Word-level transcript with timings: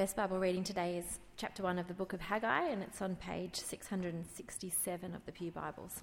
first 0.00 0.16
Bible 0.16 0.38
reading 0.38 0.64
today 0.64 0.96
is 0.96 1.18
chapter 1.36 1.62
1 1.62 1.78
of 1.78 1.86
the 1.86 1.92
book 1.92 2.14
of 2.14 2.22
Haggai, 2.22 2.68
and 2.68 2.82
it's 2.82 3.02
on 3.02 3.16
page 3.16 3.56
667 3.56 5.14
of 5.14 5.26
the 5.26 5.30
Pew 5.30 5.50
Bibles. 5.50 6.02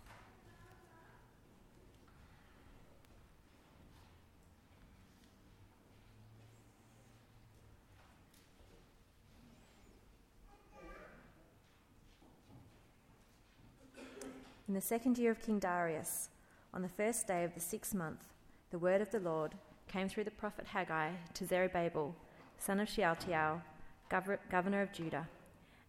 In 14.67 14.75
the 14.75 14.79
second 14.79 15.17
year 15.17 15.31
of 15.31 15.41
King 15.41 15.57
Darius, 15.57 16.29
on 16.71 16.83
the 16.83 16.87
first 16.87 17.25
day 17.25 17.43
of 17.43 17.55
the 17.55 17.59
sixth 17.59 17.95
month, 17.95 18.25
the 18.69 18.77
word 18.77 19.01
of 19.01 19.09
the 19.09 19.19
Lord 19.19 19.55
came 19.87 20.07
through 20.07 20.25
the 20.25 20.29
prophet 20.29 20.67
Haggai 20.67 21.13
to 21.33 21.47
Zerubbabel, 21.47 22.15
son 22.59 22.79
of 22.79 22.87
Shealtiel, 22.87 23.63
governor 24.09 24.81
of 24.81 24.91
Judah, 24.91 25.27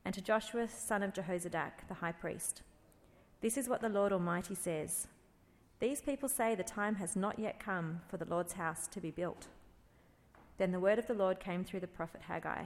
and 0.05 0.15
to 0.15 0.21
Joshua, 0.21 0.69
son 0.69 1.03
of 1.03 1.13
Jehozadak, 1.13 1.87
the 1.89 1.95
high 1.95 2.13
priest. 2.13 2.63
This 3.41 3.57
is 3.57 3.69
what 3.69 3.81
the 3.81 3.89
Lord 3.89 4.13
Almighty 4.13 4.55
says 4.55 5.09
These 5.81 6.01
people 6.01 6.29
say 6.29 6.55
the 6.55 6.65
time 6.65 6.97
has 6.97 7.15
not 7.15 7.39
yet 7.39 7.61
come 7.61 8.01
for 8.09 8.17
the 8.17 8.25
Lord's 8.25 8.55
house 8.55 8.87
to 8.89 9.01
be 9.01 9.11
built. 9.11 9.49
Then 10.57 10.73
the 10.73 10.81
word 10.81 10.99
of 10.99 11.07
the 11.07 11.15
Lord 11.15 11.39
came 11.39 11.65
through 11.65 11.81
the 11.81 11.87
prophet 11.87 12.23
Haggai. 12.27 12.65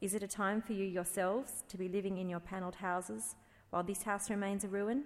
Is 0.00 0.12
it 0.12 0.22
a 0.22 0.28
time 0.28 0.60
for 0.60 0.74
you 0.74 0.84
yourselves 0.84 1.64
to 1.68 1.78
be 1.78 1.88
living 1.88 2.18
in 2.18 2.28
your 2.28 2.40
panelled 2.40 2.76
houses? 2.76 3.36
while 3.74 3.82
this 3.82 4.04
house 4.04 4.30
remains 4.30 4.62
a 4.62 4.68
ruin? 4.68 5.02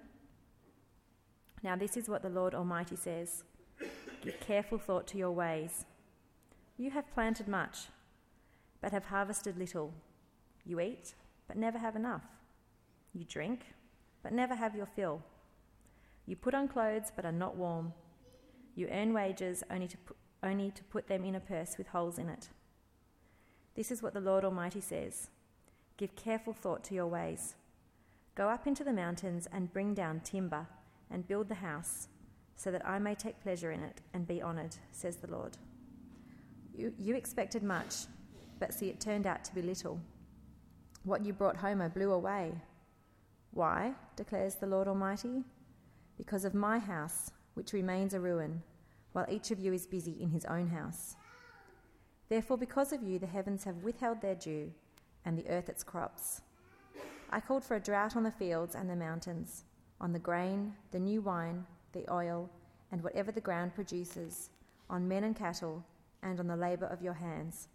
Now, 1.63 1.75
this 1.75 1.97
is 1.97 2.07
what 2.07 2.21
the 2.21 2.29
Lord 2.29 2.53
Almighty 2.53 2.95
says 2.95 3.43
Give 4.21 4.39
careful 4.39 4.77
thought 4.77 5.07
to 5.07 5.17
your 5.17 5.31
ways. 5.31 5.85
You 6.77 6.91
have 6.91 7.11
planted 7.11 7.47
much, 7.47 7.87
but 8.81 8.91
have 8.91 9.05
harvested 9.05 9.57
little. 9.57 9.93
You 10.65 10.79
eat, 10.79 11.15
but 11.47 11.57
never 11.57 11.77
have 11.77 11.95
enough. 11.95 12.23
You 13.13 13.25
drink, 13.25 13.61
but 14.23 14.33
never 14.33 14.55
have 14.55 14.75
your 14.75 14.85
fill. 14.85 15.21
You 16.25 16.35
put 16.35 16.53
on 16.53 16.67
clothes, 16.67 17.11
but 17.15 17.25
are 17.25 17.31
not 17.31 17.55
warm. 17.55 17.93
You 18.75 18.87
earn 18.91 19.13
wages 19.13 19.63
only 19.71 19.87
to, 19.87 19.97
put, 19.97 20.17
only 20.43 20.71
to 20.71 20.83
put 20.83 21.07
them 21.07 21.25
in 21.25 21.35
a 21.35 21.39
purse 21.39 21.77
with 21.77 21.87
holes 21.87 22.19
in 22.19 22.29
it. 22.29 22.49
This 23.75 23.91
is 23.91 24.03
what 24.03 24.13
the 24.13 24.21
Lord 24.21 24.45
Almighty 24.45 24.81
says 24.81 25.29
Give 25.97 26.15
careful 26.15 26.53
thought 26.53 26.83
to 26.85 26.93
your 26.93 27.07
ways. 27.07 27.55
Go 28.35 28.47
up 28.47 28.67
into 28.67 28.83
the 28.83 28.93
mountains 28.93 29.47
and 29.51 29.73
bring 29.73 29.93
down 29.93 30.21
timber 30.21 30.67
and 31.11 31.27
build 31.27 31.49
the 31.49 31.55
house, 31.55 32.07
so 32.55 32.71
that 32.71 32.87
I 32.87 32.99
may 32.99 33.15
take 33.15 33.41
pleasure 33.41 33.71
in 33.71 33.83
it 33.83 34.01
and 34.13 34.27
be 34.27 34.41
honoured, 34.41 34.75
says 34.91 35.17
the 35.17 35.31
Lord. 35.31 35.57
You, 36.73 36.93
you 36.97 37.15
expected 37.15 37.63
much, 37.63 38.05
but 38.59 38.73
see, 38.73 38.89
it 38.89 38.99
turned 38.99 39.25
out 39.25 39.43
to 39.45 39.55
be 39.55 39.61
little. 39.61 39.99
What 41.03 41.25
you 41.25 41.33
brought 41.33 41.57
home 41.57 41.81
I 41.81 41.87
blew 41.87 42.11
away. 42.11 42.53
Why, 43.51 43.93
declares 44.15 44.55
the 44.55 44.67
Lord 44.67 44.87
Almighty? 44.87 45.43
Because 46.17 46.45
of 46.45 46.53
my 46.53 46.77
house, 46.77 47.31
which 47.53 47.73
remains 47.73 48.13
a 48.13 48.19
ruin, 48.19 48.61
while 49.13 49.25
each 49.29 49.51
of 49.51 49.59
you 49.59 49.73
is 49.73 49.87
busy 49.87 50.15
in 50.21 50.29
his 50.29 50.45
own 50.45 50.67
house. 50.67 51.15
Therefore, 52.27 52.57
because 52.57 52.93
of 52.93 53.01
you, 53.01 53.17
the 53.17 53.25
heavens 53.25 53.63
have 53.63 53.83
withheld 53.83 54.21
their 54.21 54.35
dew, 54.35 54.71
and 55.25 55.37
the 55.37 55.49
earth 55.49 55.69
its 55.69 55.83
crops. 55.83 56.41
I 57.31 57.39
called 57.39 57.63
for 57.63 57.75
a 57.75 57.79
drought 57.79 58.15
on 58.15 58.23
the 58.23 58.31
fields 58.31 58.75
and 58.75 58.89
the 58.89 58.95
mountains, 58.95 59.63
on 59.99 60.13
the 60.13 60.19
grain, 60.19 60.73
the 60.91 60.99
new 60.99 61.21
wine, 61.21 61.65
the 61.93 62.11
oil, 62.11 62.49
and 62.91 63.03
whatever 63.03 63.31
the 63.31 63.41
ground 63.41 63.73
produces, 63.73 64.49
on 64.89 65.07
men 65.07 65.23
and 65.23 65.35
cattle, 65.35 65.83
and 66.21 66.39
on 66.39 66.47
the 66.47 66.55
labour 66.55 66.87
of 66.87 67.01
your 67.01 67.13
hands. 67.13 67.67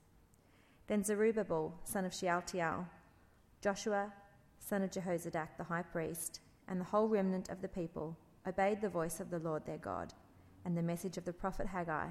Then 0.87 1.03
Zerubbabel, 1.03 1.75
son 1.85 2.05
of 2.05 2.15
Shealtiel, 2.15 2.87
Joshua, 3.61 4.13
son 4.59 4.83
of 4.83 4.91
Jehozadak, 4.91 5.57
the 5.57 5.65
high 5.65 5.83
priest, 5.83 6.41
and 6.69 6.81
the 6.81 6.85
whole 6.85 7.09
remnant 7.09 7.49
of 7.49 7.63
the 7.63 7.69
people 7.69 8.17
obeyed 8.47 8.81
the 8.81 8.89
voice 8.89 9.21
of 9.21 9.31
the 9.31 9.39
Lord 9.39 9.65
their 9.65 9.79
God 9.79 10.13
and 10.65 10.77
the 10.77 10.83
message 10.83 11.17
of 11.17 11.25
the 11.25 11.33
prophet 11.33 11.67
Haggai, 11.67 12.09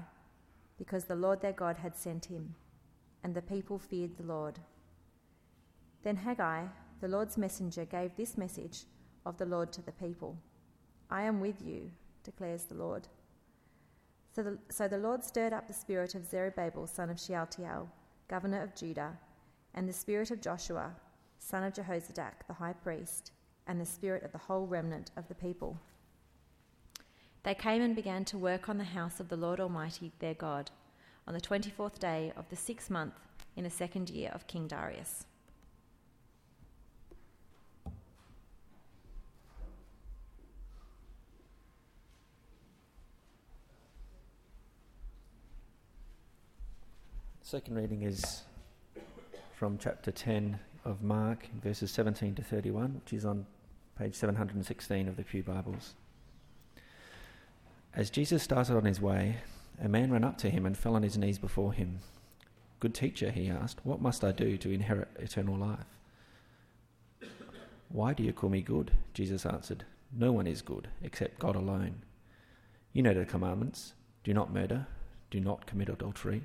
because 0.78 1.04
the 1.04 1.14
Lord 1.16 1.40
their 1.40 1.52
God 1.52 1.76
had 1.76 1.96
sent 1.96 2.26
him, 2.26 2.54
and 3.22 3.34
the 3.34 3.42
people 3.42 3.78
feared 3.78 4.16
the 4.16 4.24
Lord. 4.24 4.58
Then 6.02 6.16
Haggai, 6.16 6.66
the 7.00 7.08
Lord's 7.08 7.38
messenger 7.38 7.84
gave 7.84 8.16
this 8.16 8.36
message 8.36 8.84
of 9.26 9.38
the 9.38 9.46
Lord 9.46 9.72
to 9.72 9.82
the 9.82 9.92
people 9.92 10.36
I 11.10 11.22
am 11.22 11.40
with 11.40 11.62
you, 11.62 11.90
declares 12.22 12.64
the 12.64 12.74
Lord. 12.74 13.08
So 14.34 14.42
the, 14.42 14.58
so 14.68 14.88
the 14.88 14.98
Lord 14.98 15.22
stirred 15.22 15.52
up 15.52 15.68
the 15.68 15.74
spirit 15.74 16.14
of 16.14 16.26
Zerubbabel, 16.26 16.86
son 16.86 17.10
of 17.10 17.20
Shealtiel, 17.20 17.88
governor 18.28 18.62
of 18.62 18.74
Judah, 18.74 19.18
and 19.74 19.88
the 19.88 19.92
spirit 19.92 20.30
of 20.30 20.40
Joshua, 20.40 20.92
son 21.38 21.64
of 21.64 21.74
Jehozadak, 21.74 22.46
the 22.46 22.54
high 22.54 22.72
priest, 22.72 23.32
and 23.66 23.80
the 23.80 23.86
spirit 23.86 24.22
of 24.22 24.32
the 24.32 24.38
whole 24.38 24.66
remnant 24.66 25.10
of 25.16 25.28
the 25.28 25.34
people. 25.34 25.78
They 27.42 27.54
came 27.54 27.82
and 27.82 27.94
began 27.94 28.24
to 28.26 28.38
work 28.38 28.68
on 28.68 28.78
the 28.78 28.84
house 28.84 29.20
of 29.20 29.28
the 29.28 29.36
Lord 29.36 29.60
Almighty, 29.60 30.12
their 30.18 30.34
God, 30.34 30.70
on 31.26 31.34
the 31.34 31.40
twenty 31.40 31.70
fourth 31.70 31.98
day 31.98 32.32
of 32.36 32.48
the 32.48 32.56
sixth 32.56 32.90
month 32.90 33.14
in 33.56 33.64
the 33.64 33.70
second 33.70 34.10
year 34.10 34.30
of 34.34 34.46
King 34.46 34.66
Darius. 34.66 35.26
Second 47.46 47.76
reading 47.76 48.00
is 48.00 48.40
from 49.54 49.76
chapter 49.76 50.10
10 50.10 50.58
of 50.82 51.02
Mark, 51.02 51.46
verses 51.62 51.90
17 51.90 52.36
to 52.36 52.42
31, 52.42 52.94
which 52.94 53.12
is 53.12 53.26
on 53.26 53.44
page 53.98 54.14
716 54.14 55.06
of 55.06 55.16
the 55.18 55.24
Pew 55.24 55.42
Bibles. 55.42 55.92
As 57.94 58.08
Jesus 58.08 58.42
started 58.42 58.74
on 58.74 58.86
his 58.86 58.98
way, 58.98 59.36
a 59.78 59.90
man 59.90 60.10
ran 60.10 60.24
up 60.24 60.38
to 60.38 60.48
him 60.48 60.64
and 60.64 60.74
fell 60.74 60.94
on 60.94 61.02
his 61.02 61.18
knees 61.18 61.38
before 61.38 61.74
him. 61.74 61.98
Good 62.80 62.94
teacher, 62.94 63.30
he 63.30 63.50
asked, 63.50 63.84
what 63.84 64.00
must 64.00 64.24
I 64.24 64.32
do 64.32 64.56
to 64.56 64.70
inherit 64.70 65.08
eternal 65.18 65.58
life? 65.58 65.84
Why 67.90 68.14
do 68.14 68.22
you 68.22 68.32
call 68.32 68.48
me 68.48 68.62
good? 68.62 68.92
Jesus 69.12 69.44
answered, 69.44 69.84
No 70.10 70.32
one 70.32 70.46
is 70.46 70.62
good 70.62 70.88
except 71.02 71.40
God 71.40 71.56
alone. 71.56 72.04
You 72.94 73.02
know 73.02 73.12
the 73.12 73.26
commandments 73.26 73.92
do 74.24 74.32
not 74.32 74.50
murder, 74.50 74.86
do 75.30 75.40
not 75.40 75.66
commit 75.66 75.90
adultery 75.90 76.44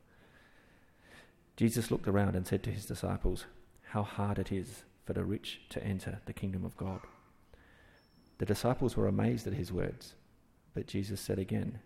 Jesus 1.57 1.91
looked 1.91 2.07
around 2.07 2.35
and 2.35 2.47
said 2.47 2.63
to 2.63 2.71
his 2.71 2.85
disciples, 2.85 3.45
How 3.89 4.03
hard 4.03 4.39
it 4.39 4.51
is 4.51 4.83
for 5.05 5.13
the 5.13 5.23
rich 5.23 5.61
to 5.69 5.83
enter 5.83 6.19
the 6.25 6.33
kingdom 6.33 6.63
of 6.63 6.77
God. 6.77 7.01
The 8.37 8.45
disciples 8.45 8.95
were 8.95 9.07
amazed 9.07 9.45
at 9.47 9.53
his 9.53 9.71
words, 9.71 10.15
but 10.73 10.87
Jesus 10.87 11.21
said 11.21 11.37
again, 11.37 11.79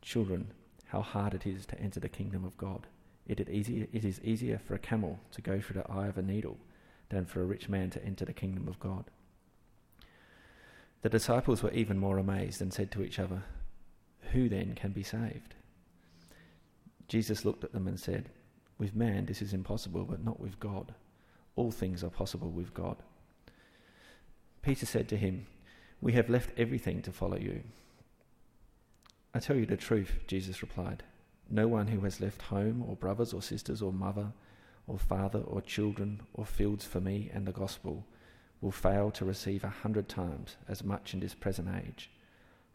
Children, 0.00 0.52
how 0.86 1.02
hard 1.02 1.34
it 1.34 1.46
is 1.46 1.66
to 1.66 1.80
enter 1.80 2.00
the 2.00 2.08
kingdom 2.08 2.44
of 2.44 2.56
God. 2.56 2.86
It 3.26 3.40
is, 3.48 4.20
easier, 4.22 4.58
for 4.58 4.74
a 4.74 4.78
camel 4.78 5.20
to 5.32 5.40
go 5.40 5.60
through 5.60 5.80
the 5.80 5.90
eye 5.90 6.06
of 6.06 6.18
a 6.18 6.22
needle 6.22 6.58
than 7.08 7.24
for 7.24 7.40
a 7.40 7.46
rich 7.46 7.68
man 7.68 7.90
to 7.90 8.04
enter 8.04 8.24
the 8.24 8.32
kingdom 8.32 8.68
of 8.68 8.80
God. 8.80 9.04
The 11.02 11.08
disciples 11.08 11.62
were 11.62 11.72
even 11.72 11.98
more 11.98 12.18
amazed 12.18 12.60
and 12.60 12.72
said 12.72 12.90
to 12.92 13.02
each 13.02 13.18
other, 13.18 13.42
Who 14.32 14.48
then 14.48 14.74
can 14.74 14.92
be 14.92 15.02
saved? 15.02 15.54
Jesus 17.08 17.44
looked 17.44 17.64
at 17.64 17.72
them 17.72 17.86
and 17.86 17.98
said, 17.98 18.30
with 18.78 18.94
man, 18.94 19.26
this 19.26 19.42
is 19.42 19.52
impossible, 19.52 20.04
but 20.04 20.24
not 20.24 20.40
with 20.40 20.58
God. 20.58 20.94
All 21.56 21.70
things 21.70 22.02
are 22.02 22.10
possible 22.10 22.50
with 22.50 22.74
God. 22.74 22.96
Peter 24.62 24.86
said 24.86 25.08
to 25.08 25.16
him, 25.16 25.46
We 26.00 26.12
have 26.12 26.30
left 26.30 26.50
everything 26.56 27.02
to 27.02 27.12
follow 27.12 27.36
you. 27.36 27.62
I 29.34 29.38
tell 29.38 29.56
you 29.56 29.66
the 29.66 29.76
truth, 29.76 30.20
Jesus 30.26 30.62
replied. 30.62 31.02
No 31.50 31.68
one 31.68 31.88
who 31.88 32.00
has 32.00 32.20
left 32.20 32.42
home, 32.42 32.84
or 32.86 32.96
brothers, 32.96 33.32
or 33.32 33.42
sisters, 33.42 33.82
or 33.82 33.92
mother, 33.92 34.32
or 34.86 34.98
father, 34.98 35.40
or 35.40 35.60
children, 35.60 36.22
or 36.34 36.46
fields 36.46 36.84
for 36.84 37.00
me 37.00 37.30
and 37.32 37.46
the 37.46 37.52
gospel 37.52 38.06
will 38.62 38.70
fail 38.70 39.10
to 39.10 39.24
receive 39.24 39.64
a 39.64 39.68
hundred 39.68 40.08
times 40.08 40.56
as 40.68 40.84
much 40.84 41.12
in 41.12 41.20
this 41.20 41.34
present 41.34 41.68
age 41.84 42.10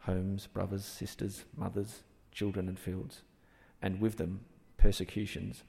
homes, 0.02 0.46
brothers, 0.46 0.84
sisters, 0.84 1.44
mothers, 1.56 2.02
children, 2.30 2.68
and 2.68 2.78
fields, 2.78 3.22
and 3.82 4.00
with 4.00 4.16
them 4.16 4.40
persecutions 4.76 5.64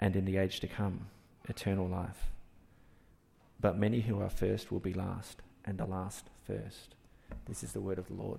and 0.00 0.16
in 0.16 0.24
the 0.24 0.36
age 0.36 0.60
to 0.60 0.68
come, 0.68 1.06
eternal 1.48 1.86
life. 1.86 2.30
But 3.60 3.76
many 3.76 4.00
who 4.00 4.20
are 4.20 4.30
first 4.30 4.70
will 4.70 4.80
be 4.80 4.92
last, 4.92 5.42
and 5.64 5.78
the 5.78 5.86
last 5.86 6.26
first. 6.46 6.94
This 7.46 7.62
is 7.62 7.72
the 7.72 7.80
word 7.80 7.98
of 7.98 8.06
the 8.06 8.14
Lord. 8.14 8.38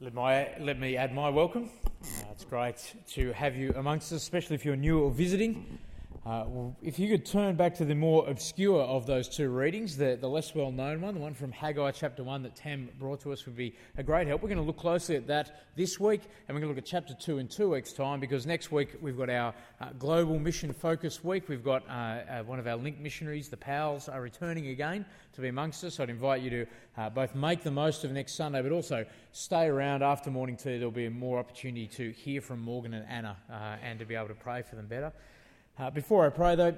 Let, 0.00 0.14
my, 0.14 0.48
let 0.60 0.78
me 0.78 0.96
add 0.96 1.12
my 1.12 1.28
welcome. 1.28 1.70
Uh, 1.84 2.26
it's 2.30 2.44
great 2.44 2.94
to 3.08 3.32
have 3.32 3.56
you 3.56 3.72
amongst 3.76 4.12
us, 4.12 4.22
especially 4.22 4.54
if 4.54 4.64
you're 4.64 4.76
new 4.76 5.00
or 5.00 5.10
visiting. 5.10 5.78
Uh, 6.26 6.44
well, 6.46 6.76
if 6.82 6.98
you 6.98 7.08
could 7.08 7.24
turn 7.24 7.54
back 7.54 7.74
to 7.74 7.84
the 7.84 7.94
more 7.94 8.28
obscure 8.28 8.82
of 8.82 9.06
those 9.06 9.28
two 9.28 9.48
readings, 9.48 9.96
the, 9.96 10.18
the 10.20 10.28
less 10.28 10.54
well 10.54 10.72
known 10.72 11.00
one, 11.00 11.14
the 11.14 11.20
one 11.20 11.32
from 11.32 11.52
Haggai 11.52 11.92
chapter 11.92 12.24
1 12.24 12.42
that 12.42 12.56
Tam 12.56 12.88
brought 12.98 13.20
to 13.20 13.32
us, 13.32 13.46
would 13.46 13.56
be 13.56 13.74
a 13.96 14.02
great 14.02 14.26
help. 14.26 14.42
We're 14.42 14.48
going 14.48 14.58
to 14.58 14.64
look 14.64 14.76
closely 14.76 15.14
at 15.16 15.26
that 15.28 15.68
this 15.76 16.00
week, 16.00 16.22
and 16.22 16.54
we're 16.54 16.60
going 16.60 16.72
to 16.72 16.76
look 16.76 16.84
at 16.84 16.86
chapter 16.86 17.14
2 17.14 17.38
in 17.38 17.46
two 17.46 17.70
weeks' 17.70 17.92
time, 17.92 18.18
because 18.18 18.46
next 18.46 18.72
week 18.72 18.96
we've 19.00 19.16
got 19.16 19.30
our 19.30 19.54
uh, 19.80 19.90
global 19.98 20.38
mission 20.38 20.72
focus 20.72 21.22
week. 21.22 21.48
We've 21.48 21.64
got 21.64 21.88
uh, 21.88 21.92
uh 21.92 22.42
one 22.42 22.58
of 22.58 22.66
our 22.66 22.76
link 22.76 22.98
missionaries, 22.98 23.48
the 23.48 23.56
PALs, 23.56 24.08
are 24.08 24.20
returning 24.20 24.68
again 24.68 25.06
to 25.34 25.40
be 25.40 25.48
amongst 25.48 25.84
us. 25.84 26.00
I'd 26.00 26.10
invite 26.10 26.42
you 26.42 26.50
to 26.50 26.66
uh, 26.96 27.10
both 27.10 27.36
make 27.36 27.62
the 27.62 27.70
most 27.70 28.02
of 28.02 28.10
next 28.10 28.34
Sunday, 28.34 28.60
but 28.60 28.72
also 28.72 29.06
stay 29.32 29.66
around 29.66 30.02
after 30.02 30.30
morning 30.30 30.56
tea. 30.56 30.78
There'll 30.78 30.90
be 30.90 31.08
more 31.08 31.38
opportunity 31.38 31.86
to 31.86 32.10
hear 32.10 32.40
from 32.40 32.60
Morgan 32.60 32.92
and 32.92 33.06
Anna 33.08 33.36
and 33.82 33.98
to 34.00 34.04
be 34.04 34.16
able 34.16 34.28
to 34.28 34.34
pray 34.34 34.62
for 34.62 34.74
them 34.74 34.88
better. 34.88 35.12
Uh, 35.78 35.90
before 35.90 36.26
I 36.26 36.30
pray, 36.30 36.56
though, 36.56 36.74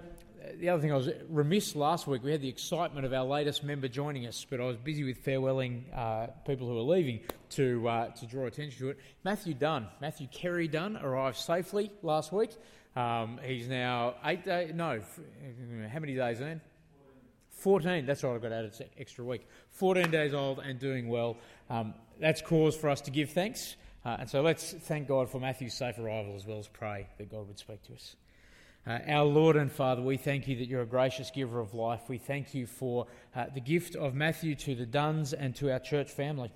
the 0.58 0.68
other 0.68 0.82
thing 0.82 0.92
I 0.92 0.96
was 0.96 1.08
remiss 1.30 1.74
last 1.74 2.06
week, 2.06 2.22
we 2.22 2.32
had 2.32 2.42
the 2.42 2.50
excitement 2.50 3.06
of 3.06 3.14
our 3.14 3.24
latest 3.24 3.64
member 3.64 3.88
joining 3.88 4.26
us, 4.26 4.44
but 4.48 4.60
I 4.60 4.64
was 4.64 4.76
busy 4.76 5.04
with 5.04 5.24
farewelling 5.24 5.84
uh, 5.96 6.26
people 6.46 6.68
who 6.68 6.74
were 6.74 6.82
leaving 6.82 7.20
to, 7.50 7.88
uh, 7.88 8.08
to 8.08 8.26
draw 8.26 8.44
attention 8.44 8.78
to 8.80 8.90
it. 8.90 8.98
Matthew 9.24 9.54
Dunn, 9.54 9.88
Matthew 10.02 10.26
Kerry 10.30 10.68
Dunn, 10.68 10.98
arrived 10.98 11.38
safely 11.38 11.90
last 12.02 12.30
week. 12.30 12.50
Um, 12.94 13.40
he's 13.42 13.68
now 13.68 14.16
eight 14.22 14.44
days, 14.44 14.72
no, 14.74 15.00
how 15.90 15.98
many 15.98 16.14
days 16.14 16.42
in? 16.42 16.60
14, 17.52 18.04
that's 18.04 18.22
right, 18.22 18.34
I've 18.34 18.42
got 18.42 18.52
added 18.52 18.74
extra 18.98 19.24
week. 19.24 19.46
14 19.70 20.10
days 20.10 20.34
old 20.34 20.58
and 20.58 20.78
doing 20.78 21.08
well. 21.08 21.38
Um, 21.70 21.94
that's 22.18 22.42
cause 22.42 22.76
for 22.76 22.90
us 22.90 23.00
to 23.02 23.10
give 23.10 23.30
thanks. 23.30 23.76
Uh, 24.04 24.18
and 24.20 24.28
so 24.28 24.42
let's 24.42 24.72
thank 24.72 25.08
God 25.08 25.30
for 25.30 25.40
Matthew's 25.40 25.72
safe 25.72 25.98
arrival 25.98 26.36
as 26.36 26.44
well 26.44 26.58
as 26.58 26.68
pray 26.68 27.06
that 27.16 27.30
God 27.30 27.48
would 27.48 27.58
speak 27.58 27.82
to 27.84 27.94
us. 27.94 28.16
Uh, 28.86 28.98
our 29.08 29.26
Lord 29.26 29.56
and 29.56 29.70
Father, 29.70 30.00
we 30.00 30.16
thank 30.16 30.48
you 30.48 30.56
that 30.56 30.66
you're 30.66 30.80
a 30.80 30.86
gracious 30.86 31.30
giver 31.30 31.60
of 31.60 31.74
life. 31.74 32.00
We 32.08 32.16
thank 32.16 32.54
you 32.54 32.66
for 32.66 33.06
uh, 33.36 33.44
the 33.52 33.60
gift 33.60 33.94
of 33.94 34.14
Matthew 34.14 34.54
to 34.54 34.74
the 34.74 34.86
Dunns 34.86 35.34
and 35.34 35.54
to 35.56 35.70
our 35.70 35.78
church 35.78 36.10
family. 36.10 36.50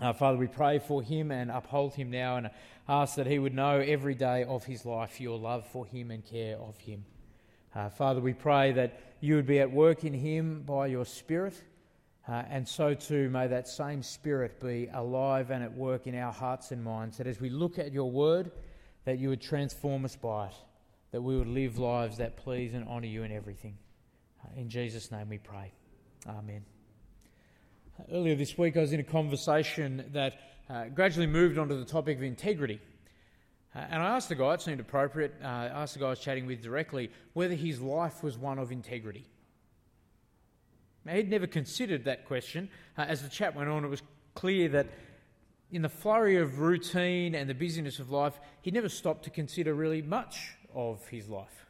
Uh, 0.00 0.12
Father, 0.12 0.38
we 0.38 0.46
pray 0.46 0.78
for 0.78 1.02
him 1.02 1.32
and 1.32 1.50
uphold 1.50 1.94
him 1.94 2.08
now 2.08 2.36
and 2.36 2.50
ask 2.88 3.16
that 3.16 3.26
he 3.26 3.40
would 3.40 3.52
know 3.52 3.80
every 3.80 4.14
day 4.14 4.44
of 4.44 4.64
his 4.64 4.86
life 4.86 5.20
your 5.20 5.38
love 5.40 5.66
for 5.66 5.84
him 5.84 6.12
and 6.12 6.24
care 6.24 6.56
of 6.56 6.78
him. 6.78 7.04
Uh, 7.74 7.88
Father, 7.88 8.20
we 8.20 8.32
pray 8.32 8.70
that 8.70 9.00
you 9.20 9.34
would 9.34 9.46
be 9.46 9.58
at 9.58 9.72
work 9.72 10.04
in 10.04 10.14
him 10.14 10.62
by 10.62 10.86
your 10.86 11.04
Spirit, 11.04 11.60
uh, 12.28 12.44
and 12.48 12.66
so 12.66 12.94
too 12.94 13.28
may 13.28 13.48
that 13.48 13.66
same 13.66 14.04
Spirit 14.04 14.60
be 14.60 14.88
alive 14.92 15.50
and 15.50 15.64
at 15.64 15.74
work 15.74 16.06
in 16.06 16.14
our 16.14 16.32
hearts 16.32 16.70
and 16.70 16.82
minds, 16.82 17.18
that 17.18 17.26
as 17.26 17.40
we 17.40 17.50
look 17.50 17.76
at 17.76 17.92
your 17.92 18.08
word, 18.08 18.52
that 19.04 19.18
you 19.18 19.30
would 19.30 19.40
transform 19.40 20.04
us 20.04 20.14
by 20.14 20.46
it 20.46 20.54
that 21.12 21.20
we 21.20 21.36
would 21.36 21.48
live 21.48 21.78
lives 21.78 22.18
that 22.18 22.36
please 22.36 22.74
and 22.74 22.86
honour 22.88 23.06
you 23.06 23.22
in 23.22 23.32
everything. 23.32 23.76
Uh, 24.44 24.60
in 24.60 24.68
Jesus' 24.68 25.10
name 25.10 25.28
we 25.28 25.38
pray. 25.38 25.72
Amen. 26.28 26.64
Uh, 27.98 28.04
earlier 28.12 28.34
this 28.34 28.56
week, 28.56 28.76
I 28.76 28.80
was 28.80 28.92
in 28.92 29.00
a 29.00 29.04
conversation 29.04 30.04
that 30.12 30.34
uh, 30.68 30.84
gradually 30.86 31.26
moved 31.26 31.58
onto 31.58 31.78
the 31.78 31.84
topic 31.84 32.16
of 32.16 32.22
integrity. 32.22 32.80
Uh, 33.74 33.80
and 33.90 34.02
I 34.02 34.16
asked 34.16 34.28
the 34.28 34.34
guy, 34.34 34.54
it 34.54 34.62
seemed 34.62 34.80
appropriate, 34.80 35.34
uh, 35.42 35.46
I 35.46 35.66
asked 35.66 35.94
the 35.94 36.00
guy 36.00 36.06
I 36.06 36.10
was 36.10 36.20
chatting 36.20 36.46
with 36.46 36.62
directly 36.62 37.10
whether 37.32 37.54
his 37.54 37.80
life 37.80 38.22
was 38.22 38.38
one 38.38 38.58
of 38.58 38.72
integrity. 38.72 39.26
Now, 41.04 41.14
he'd 41.14 41.30
never 41.30 41.46
considered 41.46 42.04
that 42.04 42.26
question. 42.26 42.68
Uh, 42.96 43.02
as 43.02 43.22
the 43.22 43.28
chat 43.28 43.54
went 43.56 43.68
on, 43.68 43.84
it 43.84 43.88
was 43.88 44.02
clear 44.34 44.68
that 44.68 44.86
in 45.72 45.82
the 45.82 45.88
flurry 45.88 46.36
of 46.36 46.58
routine 46.58 47.34
and 47.34 47.48
the 47.48 47.54
busyness 47.54 47.98
of 47.98 48.10
life, 48.10 48.38
he'd 48.62 48.74
never 48.74 48.88
stopped 48.88 49.24
to 49.24 49.30
consider 49.30 49.72
really 49.72 50.02
much 50.02 50.54
of 50.74 51.06
his 51.08 51.28
life. 51.28 51.66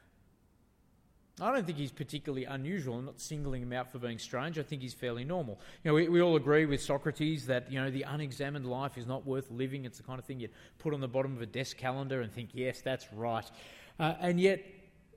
I 1.40 1.52
don't 1.52 1.64
think 1.64 1.78
he's 1.78 1.92
particularly 1.92 2.44
unusual. 2.44 2.98
I'm 2.98 3.06
not 3.06 3.18
singling 3.18 3.62
him 3.62 3.72
out 3.72 3.90
for 3.90 3.98
being 3.98 4.18
strange. 4.18 4.58
I 4.58 4.62
think 4.62 4.82
he's 4.82 4.92
fairly 4.92 5.24
normal. 5.24 5.58
You 5.82 5.90
know, 5.90 5.94
we, 5.94 6.08
we 6.08 6.20
all 6.20 6.36
agree 6.36 6.66
with 6.66 6.82
Socrates 6.82 7.46
that, 7.46 7.72
you 7.72 7.80
know, 7.80 7.90
the 7.90 8.02
unexamined 8.02 8.66
life 8.66 8.98
is 8.98 9.06
not 9.06 9.24
worth 9.24 9.50
living. 9.50 9.86
It's 9.86 9.96
the 9.96 10.04
kind 10.04 10.18
of 10.18 10.26
thing 10.26 10.40
you'd 10.40 10.50
put 10.78 10.92
on 10.92 11.00
the 11.00 11.08
bottom 11.08 11.34
of 11.34 11.40
a 11.40 11.46
desk 11.46 11.78
calendar 11.78 12.20
and 12.20 12.30
think, 12.30 12.50
yes, 12.52 12.82
that's 12.82 13.10
right. 13.14 13.50
Uh, 13.98 14.14
and 14.20 14.38
yet, 14.38 14.62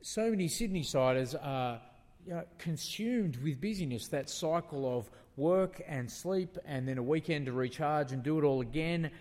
so 0.02 0.30
many 0.30 0.48
Sydney-siders 0.48 1.36
are 1.36 1.82
you 2.26 2.34
know, 2.34 2.44
consumed 2.58 3.36
with 3.44 3.60
busyness, 3.60 4.08
that 4.08 4.30
cycle 4.30 4.98
of 4.98 5.10
work 5.36 5.82
and 5.88 6.10
sleep 6.10 6.58
and 6.66 6.88
then 6.88 6.98
a 6.98 7.04
weekend 7.04 7.48
to 7.48 7.52
recharge 7.52 8.14
and 8.14 8.24
do 8.24 8.40
it 8.40 8.46
all 8.46 8.62
again, 8.62 9.12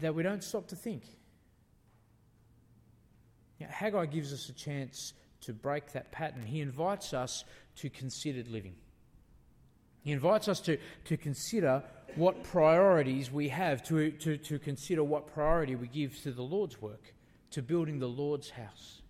that 0.00 0.14
we 0.14 0.22
don't 0.22 0.44
stop 0.44 0.68
to 0.68 0.76
think. 0.76 1.02
You 3.60 3.66
know, 3.66 3.72
Haggai 3.72 4.06
gives 4.06 4.32
us 4.32 4.48
a 4.48 4.52
chance 4.52 5.12
to 5.42 5.52
break 5.52 5.92
that 5.92 6.10
pattern. 6.10 6.44
He 6.44 6.60
invites 6.60 7.12
us 7.12 7.44
to 7.76 7.90
considered 7.90 8.48
living. 8.48 8.74
He 10.02 10.12
invites 10.12 10.48
us 10.48 10.60
to, 10.62 10.78
to 11.04 11.16
consider 11.18 11.82
what 12.16 12.42
priorities 12.42 13.30
we 13.30 13.48
have, 13.50 13.82
to, 13.84 14.10
to, 14.12 14.38
to 14.38 14.58
consider 14.58 15.04
what 15.04 15.26
priority 15.26 15.76
we 15.76 15.88
give 15.88 16.20
to 16.22 16.32
the 16.32 16.42
Lord's 16.42 16.80
work, 16.80 17.14
to 17.50 17.62
building 17.62 17.98
the 17.98 18.08
Lord's 18.08 18.48
house. 18.50 19.02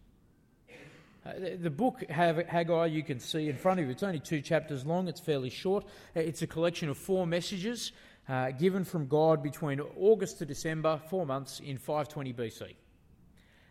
Uh, 1.25 1.32
the, 1.38 1.56
the 1.56 1.70
book 1.70 2.02
Haggai, 2.11 2.87
you 2.87 3.02
can 3.05 3.20
see 3.20 3.49
in 3.49 3.56
front 3.56 3.79
of 3.79 3.87
you, 3.87 3.93
it's 3.93 4.02
only 4.02 4.19
two 4.19 4.41
chapters 4.41 4.85
long, 4.85 5.06
it's 5.06 5.20
fairly 5.20 5.50
short. 5.50 5.85
Uh, 6.17 6.20
it's 6.20 6.43
a 6.43 6.47
collection 6.47 6.88
of 6.88 6.99
four 6.99 7.26
messages 7.26 7.93
uh, 8.29 8.50
given 8.50 8.85
from 8.85 9.06
God 9.06 9.43
between 9.43 9.81
August 9.97 10.38
to 10.38 10.47
December, 10.47 11.00
four 11.08 11.25
months 11.25 11.61
in 11.61 11.79
520 11.79 12.32
BC. 12.32 12.75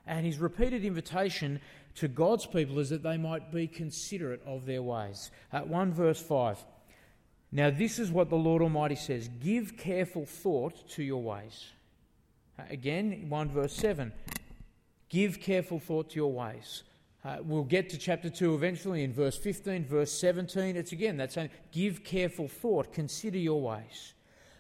And 0.08 0.26
his 0.26 0.38
repeated 0.38 0.84
invitation 0.84 1.60
to 1.96 2.08
God's 2.08 2.46
people 2.46 2.80
is 2.80 2.90
that 2.90 3.04
they 3.04 3.18
might 3.18 3.52
be 3.52 3.68
considerate 3.68 4.42
of 4.46 4.66
their 4.66 4.82
ways. 4.82 5.32
At 5.52 5.68
1 5.68 5.94
verse 5.94 6.22
5. 6.22 6.58
Now, 7.52 7.72
this 7.72 7.98
is 7.98 8.12
what 8.12 8.30
the 8.30 8.36
Lord 8.36 8.62
Almighty 8.62 8.96
says 8.96 9.28
Give 9.40 9.76
careful 9.78 10.26
thought 10.26 10.88
to 10.92 11.04
your 11.04 11.22
ways. 11.22 11.68
Again, 12.70 13.26
1 13.30 13.50
verse 13.50 13.74
7. 13.74 14.12
Give 15.10 15.40
careful 15.40 15.80
thought 15.80 16.12
to 16.12 16.16
your 16.16 16.32
ways. 16.32 16.84
Uh, 17.26 17.38
we'll 17.44 17.64
get 17.64 17.90
to 17.90 17.98
chapter 17.98 18.30
2 18.30 18.56
eventually 18.56 19.04
in 19.04 19.12
verse 19.12 19.38
15, 19.38 19.86
verse 19.86 20.12
17. 20.12 20.78
It's 20.78 20.94
again 20.94 21.18
that 21.18 21.34
saying, 21.34 21.50
give 21.72 22.04
careful 22.04 22.48
thought, 22.48 22.94
consider 22.94 23.38
your 23.38 23.62
ways. 23.62 24.14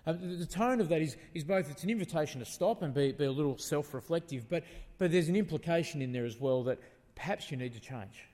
Uh, 0.09 0.13
the 0.19 0.45
tone 0.45 0.81
of 0.81 0.89
that 0.89 1.03
is, 1.03 1.15
is 1.35 1.43
both 1.43 1.69
it's 1.69 1.83
an 1.83 1.89
invitation 1.91 2.39
to 2.39 2.45
stop 2.45 2.81
and 2.81 2.95
be, 2.95 3.11
be 3.11 3.25
a 3.25 3.31
little 3.31 3.59
self 3.59 3.93
reflective, 3.93 4.49
but, 4.49 4.63
but 4.97 5.11
there's 5.11 5.29
an 5.29 5.35
implication 5.35 6.01
in 6.01 6.11
there 6.11 6.25
as 6.25 6.39
well 6.39 6.63
that 6.63 6.79
perhaps 7.13 7.51
you 7.51 7.57
need 7.57 7.73
to 7.73 7.79
change. 7.79 8.25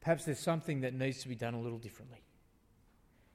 Perhaps 0.00 0.24
there's 0.24 0.38
something 0.38 0.80
that 0.80 0.94
needs 0.94 1.20
to 1.20 1.28
be 1.28 1.34
done 1.34 1.52
a 1.52 1.60
little 1.60 1.78
differently. 1.78 2.22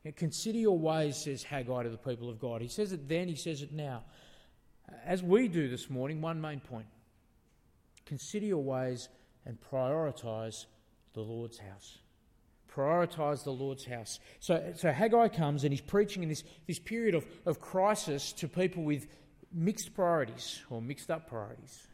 You 0.03 0.09
know, 0.09 0.15
consider 0.17 0.57
your 0.57 0.79
ways, 0.79 1.17
says 1.17 1.43
Haggai 1.43 1.83
to 1.83 1.89
the 1.89 1.97
people 1.97 2.27
of 2.27 2.39
God. 2.39 2.61
He 2.61 2.67
says 2.67 2.91
it 2.91 3.07
then, 3.07 3.27
he 3.27 3.35
says 3.35 3.61
it 3.61 3.71
now. 3.71 4.03
As 5.05 5.21
we 5.21 5.47
do 5.47 5.69
this 5.69 5.91
morning, 5.91 6.21
one 6.21 6.41
main 6.41 6.59
point 6.59 6.87
consider 8.07 8.47
your 8.47 8.63
ways 8.63 9.09
and 9.45 9.59
prioritise 9.71 10.65
the 11.13 11.21
Lord's 11.21 11.59
house 11.59 11.99
prioritize 12.75 13.43
the 13.43 13.51
Lord's 13.51 13.85
house. 13.85 14.19
So, 14.39 14.73
so 14.75 14.91
Haggai 14.91 15.29
comes 15.29 15.63
and 15.63 15.71
he's 15.71 15.81
preaching 15.81 16.23
in 16.23 16.29
this, 16.29 16.43
this 16.67 16.79
period 16.79 17.15
of, 17.15 17.25
of 17.45 17.59
crisis 17.59 18.31
to 18.33 18.47
people 18.47 18.83
with 18.83 19.07
mixed 19.53 19.93
priorities 19.93 20.61
or 20.69 20.81
mixed 20.81 21.09
up 21.09 21.27
priorities. 21.27 21.87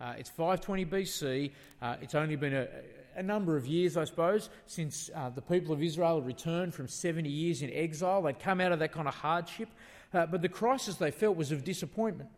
Uh, 0.00 0.14
it's 0.18 0.30
520 0.30 0.86
BC. 0.86 1.50
Uh, 1.80 1.96
it's 2.00 2.14
only 2.14 2.36
been 2.36 2.54
a, 2.54 2.68
a, 3.16 3.22
number 3.22 3.56
of 3.56 3.66
years, 3.66 3.96
I 3.96 4.04
suppose, 4.04 4.50
since 4.66 5.10
uh, 5.14 5.30
the 5.30 5.42
people 5.42 5.72
of 5.72 5.82
Israel 5.82 6.20
returned 6.22 6.74
from 6.74 6.88
70 6.88 7.28
years 7.28 7.62
in 7.62 7.70
exile. 7.72 8.22
They'd 8.22 8.38
come 8.40 8.60
out 8.60 8.72
of 8.72 8.80
that 8.80 8.92
kind 8.92 9.06
of 9.06 9.14
hardship. 9.14 9.68
Uh, 10.12 10.26
but 10.26 10.42
the 10.42 10.48
crisis 10.48 10.96
they 10.96 11.10
felt 11.10 11.36
was 11.36 11.52
of 11.52 11.64
disappointment. 11.64 12.30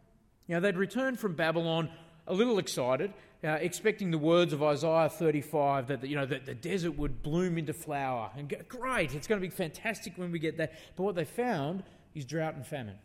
You 0.47 0.55
know, 0.55 0.61
they'd 0.61 0.77
returned 0.77 1.19
from 1.19 1.35
Babylon 1.35 1.89
a 2.27 2.35
little 2.35 2.59
excited, 2.59 3.13
uh, 3.45 3.59
expecting 3.61 4.11
the 4.11 4.19
words 4.19 4.53
of 4.53 4.63
Isaiah 4.63 5.09
35 5.09 5.89
that 5.89 6.05
you 6.05 6.17
know 6.17 6.27
that 6.27 6.47
the 6.47 6.55
desert 6.55 6.93
would 6.93 7.23
bloom 7.23 7.59
into 7.59 7.75
flower. 7.75 8.31
And 8.37 8.49
go, 8.49 8.57
great, 8.69 9.15
it's 9.15 9.27
going 9.27 9.41
to 9.41 9.47
be 9.47 9.55
fantastic 9.55 10.15
when 10.17 10.33
we 10.33 10.39
get 10.39 10.57
that. 10.57 10.73
But 10.97 11.03
what 11.03 11.15
they 11.15 11.25
found 11.25 11.83
is 12.15 12.25
drought 12.25 12.55
and 12.55 12.67
famine. 12.67 12.97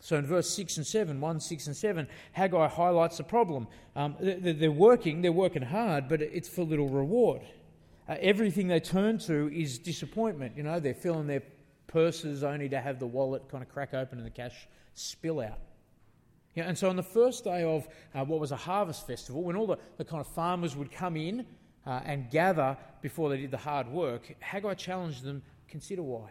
So 0.00 0.16
in 0.16 0.26
verse 0.26 0.48
6 0.50 0.76
and 0.76 0.86
7, 0.86 1.20
1, 1.20 1.40
6 1.40 1.66
and 1.66 1.76
7, 1.76 2.06
Haggai 2.32 2.68
highlights 2.68 3.16
the 3.16 3.24
problem. 3.24 3.66
Um, 3.96 4.14
they're 4.20 4.70
working, 4.70 5.22
they're 5.22 5.32
working 5.32 5.62
hard, 5.62 6.08
but 6.08 6.22
it's 6.22 6.48
for 6.48 6.62
little 6.62 6.88
reward. 6.88 7.40
Uh, 8.08 8.16
everything 8.20 8.68
they 8.68 8.78
turn 8.78 9.18
to 9.18 9.50
is 9.52 9.78
disappointment. 9.78 10.56
You 10.56 10.62
know, 10.62 10.78
they're 10.78 10.94
filling 10.94 11.26
their 11.26 11.42
purses 11.86 12.44
only 12.44 12.68
to 12.68 12.80
have 12.80 13.00
the 13.00 13.06
wallet 13.06 13.48
kind 13.48 13.64
of 13.64 13.68
crack 13.68 13.94
open 13.94 14.18
and 14.18 14.26
the 14.26 14.30
cash 14.30 14.68
spill 14.94 15.40
out. 15.40 15.58
And 16.56 16.76
so 16.76 16.88
on 16.88 16.96
the 16.96 17.02
first 17.02 17.44
day 17.44 17.62
of 17.64 17.86
uh, 18.14 18.24
what 18.24 18.40
was 18.40 18.52
a 18.52 18.56
harvest 18.56 19.06
festival, 19.06 19.42
when 19.42 19.56
all 19.56 19.66
the, 19.66 19.78
the 19.98 20.04
kind 20.04 20.20
of 20.20 20.26
farmers 20.26 20.74
would 20.74 20.90
come 20.90 21.16
in 21.16 21.44
uh, 21.86 22.00
and 22.04 22.30
gather 22.30 22.76
before 23.02 23.28
they 23.28 23.36
did 23.36 23.50
the 23.50 23.58
hard 23.58 23.88
work, 23.88 24.34
Haggai 24.40 24.74
challenged 24.74 25.22
them 25.22 25.42
consider 25.68 26.02
why. 26.02 26.30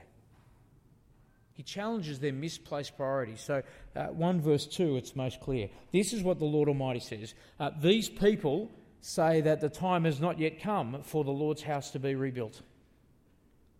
He 1.54 1.64
challenges 1.64 2.20
their 2.20 2.34
misplaced 2.34 2.98
priorities. 2.98 3.40
So, 3.40 3.64
uh, 3.96 4.08
1 4.08 4.42
verse 4.42 4.66
2, 4.66 4.98
it's 4.98 5.16
most 5.16 5.40
clear. 5.40 5.70
This 5.94 6.12
is 6.12 6.22
what 6.22 6.40
the 6.40 6.46
Lord 6.46 6.68
Almighty 6.68 7.00
says 7.00 7.34
uh, 7.60 7.72
These 7.82 8.10
people 8.10 8.70
say 9.00 9.40
that 9.42 9.62
the 9.62 9.70
time 9.70 10.04
has 10.04 10.20
not 10.20 10.40
yet 10.40 10.60
come 10.60 11.02
for 11.04 11.24
the 11.24 11.32
Lord's 11.32 11.62
house 11.62 11.92
to 11.92 12.00
be 12.00 12.16
rebuilt. 12.16 12.62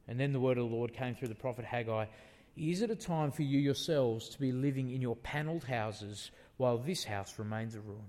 And 0.08 0.20
then 0.20 0.32
the 0.32 0.40
word 0.40 0.58
of 0.58 0.70
the 0.70 0.76
Lord 0.76 0.94
came 0.94 1.16
through 1.16 1.30
the 1.30 1.36
prophet 1.36 1.66
Haggai 1.66 2.06
Is 2.58 2.82
it 2.82 2.90
a 2.90 2.96
time 2.96 3.32
for 3.32 3.44
you 3.44 3.60
yourselves 3.60 4.30
to 4.30 4.40
be 4.40 4.52
living 4.52 4.92
in 4.92 5.02
your 5.02 5.16
panelled 5.18 5.66
houses 5.66 6.32
while 6.58 6.78
this 6.78 7.04
house 7.04 7.38
remains 7.38 7.76
a 7.76 7.82
ruin? 7.82 8.06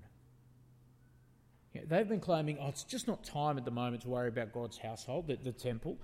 Yeah, 1.73 1.81
they've 1.87 2.07
been 2.07 2.21
claiming, 2.21 2.57
oh, 2.61 2.69
it's 2.69 2.83
just 2.83 3.07
not 3.07 3.23
time 3.23 3.57
at 3.57 3.65
the 3.65 3.71
moment 3.71 4.03
to 4.03 4.09
worry 4.09 4.29
about 4.29 4.53
God's 4.53 4.77
household, 4.77 5.27
the, 5.27 5.35
the 5.35 5.51
temple. 5.51 5.97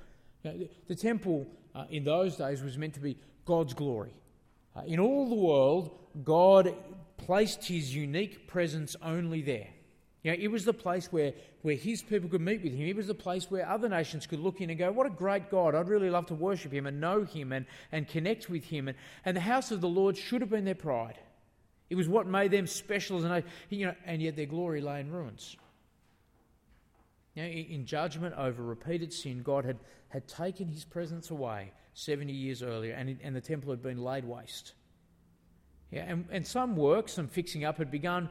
You 0.43 0.51
know, 0.51 0.57
the, 0.57 0.69
the, 0.87 0.95
temple 0.95 1.47
uh, 1.73 1.85
in 1.89 2.03
those 2.03 2.35
days 2.35 2.61
was 2.61 2.77
meant 2.77 2.93
to 2.95 2.99
be 2.99 3.17
God's 3.45 3.73
glory. 3.73 4.13
Uh, 4.75 4.81
in 4.85 4.99
all 4.99 5.29
the 5.29 5.35
world, 5.35 5.91
God 6.23 6.75
placed 7.17 7.65
his 7.65 7.95
unique 7.95 8.47
presence 8.47 8.95
only 9.01 9.41
there. 9.41 9.69
You 10.23 10.31
know, 10.31 10.37
it 10.39 10.47
was 10.47 10.63
the 10.63 10.73
place 10.73 11.11
where, 11.11 11.33
where 11.63 11.75
his 11.75 12.01
people 12.01 12.29
could 12.29 12.41
meet 12.41 12.63
with 12.63 12.73
him. 12.73 12.87
It 12.87 12.95
was 12.95 13.07
the 13.07 13.13
place 13.13 13.51
where 13.51 13.67
other 13.67 13.89
nations 13.89 14.25
could 14.25 14.39
look 14.39 14.61
in 14.61 14.69
and 14.69 14.79
go, 14.79 14.89
What 14.91 15.05
a 15.05 15.09
great 15.09 15.51
God. 15.51 15.75
I'd 15.75 15.89
really 15.89 16.09
love 16.09 16.27
to 16.27 16.33
worship 16.33 16.71
him 16.71 16.85
and 16.85 17.01
know 17.01 17.23
him 17.23 17.51
and, 17.51 17.65
and 17.91 18.07
connect 18.07 18.49
with 18.49 18.63
him. 18.63 18.87
And, 18.87 18.97
and 19.25 19.35
the 19.35 19.41
house 19.41 19.71
of 19.71 19.81
the 19.81 19.89
Lord 19.89 20.17
should 20.17 20.39
have 20.39 20.49
been 20.49 20.65
their 20.65 20.75
pride. 20.75 21.19
It 21.89 21.95
was 21.95 22.07
what 22.07 22.25
made 22.25 22.51
them 22.51 22.67
special 22.67 23.17
as 23.17 23.25
an 23.25 23.43
you 23.69 23.87
know, 23.87 23.95
and 24.05 24.21
yet 24.21 24.37
their 24.37 24.45
glory 24.45 24.79
lay 24.81 25.01
in 25.01 25.11
ruins. 25.11 25.57
Know, 27.35 27.43
in 27.43 27.85
judgment 27.85 28.35
over 28.37 28.63
repeated 28.63 29.11
sin, 29.11 29.41
God 29.41 29.65
had, 29.65 29.79
had 30.09 30.27
taken 30.27 30.67
his 30.67 30.85
presence 30.85 31.31
away 31.31 31.71
70 31.95 32.31
years 32.31 32.61
earlier, 32.61 32.93
and, 32.93 33.17
and 33.23 33.35
the 33.35 33.41
temple 33.41 33.71
had 33.71 33.81
been 33.81 33.97
laid 33.97 34.23
waste. 34.23 34.73
Yeah, 35.91 36.03
and, 36.07 36.25
and 36.31 36.45
some 36.45 36.75
work, 36.75 37.09
some 37.09 37.27
fixing 37.27 37.65
up 37.65 37.77
had 37.77 37.91
begun 37.91 38.29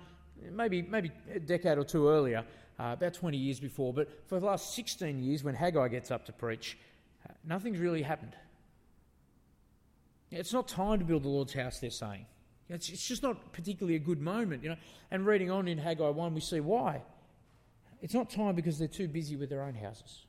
maybe, 0.50 0.82
maybe 0.82 1.11
a 1.34 1.40
decade 1.40 1.78
or 1.78 1.84
two 1.84 2.08
earlier, 2.08 2.44
uh, 2.78 2.90
about 2.92 3.14
20 3.14 3.37
years 3.37 3.61
before, 3.61 3.92
but 3.92 4.08
for 4.26 4.40
the 4.40 4.46
last 4.46 4.75
16 4.75 5.22
years, 5.22 5.44
when 5.44 5.54
Haggai 5.54 5.88
gets 5.88 6.11
up 6.11 6.26
to 6.26 6.32
preach, 6.32 6.78
uh, 7.28 7.32
nothing's 7.44 7.78
really 7.78 8.02
happened. 8.02 8.34
It's 10.30 10.52
not 10.52 10.66
time 10.66 10.99
to 10.99 11.04
build 11.04 11.25
the 11.25 11.28
Lord's 11.28 11.52
house, 11.52 11.78
they're 11.78 11.90
saying. 11.90 12.26
It's, 12.68 12.88
it's 12.88 13.06
just 13.06 13.22
not 13.22 13.52
particularly 13.52 13.96
a 13.96 14.00
good 14.00 14.20
moment, 14.20 14.62
you 14.62 14.70
know. 14.70 14.76
And 15.11 15.26
reading 15.26 15.50
on 15.50 15.68
in 15.68 15.76
Haggai 15.76 16.08
1, 16.08 16.34
we 16.34 16.40
see 16.40 16.61
why. 16.61 17.02
It's 18.00 18.14
not 18.14 18.30
time 18.30 18.54
because 18.54 18.78
they're 18.78 18.88
too 18.88 19.08
busy 19.08 19.37
with 19.37 19.50
their 19.50 19.62
own 19.62 19.75
houses. 19.75 20.25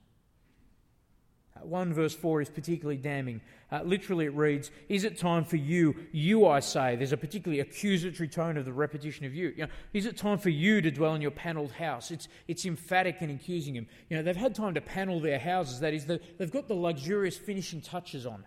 1 1.61 1.93
verse 1.93 2.13
4 2.13 2.41
is 2.41 2.49
particularly 2.49 2.97
damning. 2.97 3.41
Uh, 3.71 3.81
literally, 3.83 4.25
it 4.25 4.35
reads, 4.35 4.71
Is 4.89 5.03
it 5.03 5.17
time 5.17 5.43
for 5.43 5.55
you, 5.55 5.95
you 6.11 6.47
I 6.47 6.59
say? 6.59 6.95
There's 6.95 7.11
a 7.11 7.17
particularly 7.17 7.59
accusatory 7.59 8.27
tone 8.27 8.57
of 8.57 8.65
the 8.65 8.73
repetition 8.73 9.25
of 9.25 9.33
you. 9.33 9.49
you 9.55 9.63
know, 9.63 9.71
is 9.93 10.05
it 10.05 10.17
time 10.17 10.37
for 10.37 10.49
you 10.49 10.81
to 10.81 10.91
dwell 10.91 11.15
in 11.15 11.21
your 11.21 11.31
panelled 11.31 11.71
house? 11.71 12.11
It's, 12.11 12.27
it's 12.47 12.65
emphatic 12.65 13.17
and 13.21 13.31
accusing 13.31 13.75
him. 13.75 13.87
You 14.09 14.17
know, 14.17 14.23
they've 14.23 14.35
had 14.35 14.55
time 14.55 14.73
to 14.73 14.81
panel 14.81 15.19
their 15.19 15.39
houses, 15.39 15.79
that 15.79 15.93
is, 15.93 16.05
they've 16.05 16.51
got 16.51 16.67
the 16.67 16.75
luxurious 16.75 17.37
finishing 17.37 17.81
touches 17.81 18.25
on. 18.25 18.45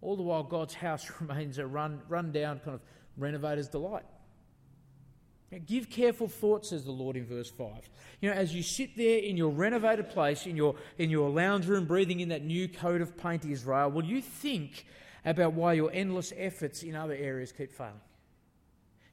All 0.00 0.16
the 0.16 0.22
while, 0.22 0.42
God's 0.42 0.74
house 0.74 1.10
remains 1.20 1.58
a 1.58 1.66
run, 1.66 2.00
run 2.08 2.32
down 2.32 2.60
kind 2.60 2.74
of 2.74 2.80
renovator's 3.16 3.68
delight. 3.68 4.04
Now, 5.56 5.62
give 5.64 5.88
careful 5.88 6.28
thought, 6.28 6.66
says 6.66 6.84
the 6.84 6.92
Lord 6.92 7.16
in 7.16 7.24
verse 7.24 7.48
5. 7.48 7.88
You 8.20 8.28
know, 8.28 8.36
as 8.36 8.54
you 8.54 8.62
sit 8.62 8.94
there 8.94 9.20
in 9.20 9.38
your 9.38 9.48
renovated 9.48 10.10
place, 10.10 10.44
in 10.44 10.54
your, 10.54 10.74
in 10.98 11.08
your 11.08 11.30
lounge 11.30 11.66
room, 11.66 11.86
breathing 11.86 12.20
in 12.20 12.28
that 12.28 12.44
new 12.44 12.68
coat 12.68 13.00
of 13.00 13.16
paint, 13.16 13.46
Israel, 13.46 13.90
will 13.90 14.04
you 14.04 14.20
think 14.20 14.84
about 15.24 15.54
why 15.54 15.72
your 15.72 15.90
endless 15.94 16.30
efforts 16.36 16.82
in 16.82 16.94
other 16.94 17.14
areas 17.14 17.52
keep 17.52 17.72
failing? 17.72 17.94